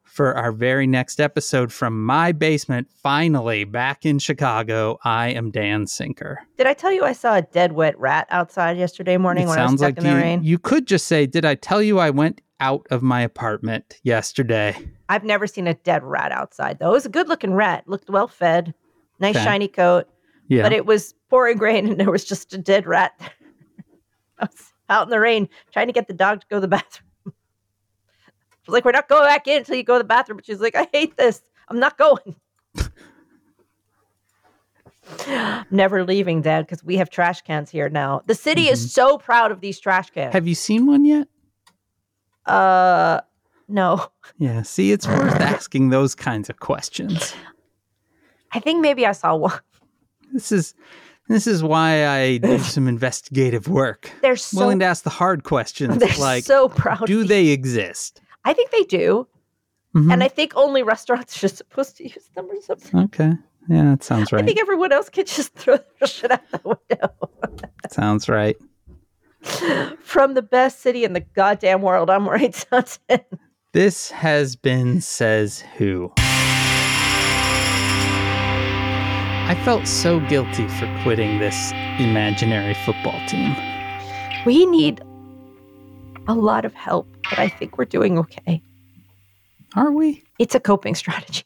[0.02, 5.86] For our very next episode from my basement, finally back in Chicago, I am Dan
[5.86, 6.40] Sinker.
[6.56, 9.58] Did I tell you I saw a dead wet rat outside yesterday morning It when
[9.58, 10.42] I was sounds stuck like in the you, rain?
[10.42, 14.76] you could just say, Did I tell you I went out of my apartment yesterday?
[15.08, 16.90] I've never seen a dead rat outside though.
[16.90, 17.84] It was a good looking rat.
[17.86, 18.74] Looked well fed,
[19.20, 19.44] nice Okay.
[19.44, 20.08] shiny coat,
[20.48, 20.62] Yeah.
[20.62, 23.12] but it was pouring rain and there was just a dead rat.
[24.38, 26.68] I was out in the rain trying to get the dog to go to the
[26.68, 27.10] bathroom.
[28.62, 30.60] She's like, "We're not going back in until you go to the bathroom." But she's
[30.60, 31.42] like, "I hate this.
[31.68, 32.36] I'm not going."
[35.70, 38.22] Never leaving, Dad, because we have trash cans here now.
[38.26, 38.88] The city is mm-hmm.
[38.88, 40.32] so proud of these trash cans.
[40.32, 41.28] Have you seen one yet?
[42.46, 43.20] Uh,
[43.68, 44.08] no.
[44.38, 44.62] Yeah.
[44.62, 47.34] See, it's worth asking those kinds of questions.
[48.52, 49.58] I think maybe I saw one.
[50.32, 50.74] This is
[51.28, 54.10] this is why I do some investigative work.
[54.22, 57.06] They're so Willing to ask the hard questions they're like so proud.
[57.06, 58.20] do they exist?
[58.44, 59.26] I think they do,
[59.94, 60.12] Mhm.
[60.12, 63.00] and I think only restaurants are supposed to use them or something.
[63.04, 63.32] Okay.
[63.68, 64.42] Yeah, that sounds right.
[64.42, 67.08] I think everyone else can just throw their shit out the window.
[67.90, 68.56] Sounds right.
[70.00, 73.20] From the best city in the goddamn world, I'm Maureen Johnson.
[73.72, 76.12] This has been Says Who.
[79.48, 83.54] I felt so guilty for quitting this imaginary football team.
[84.44, 85.00] We need
[86.26, 88.60] a lot of help, but I think we're doing okay.
[89.76, 90.24] Are we?
[90.38, 91.44] It's a coping strategy.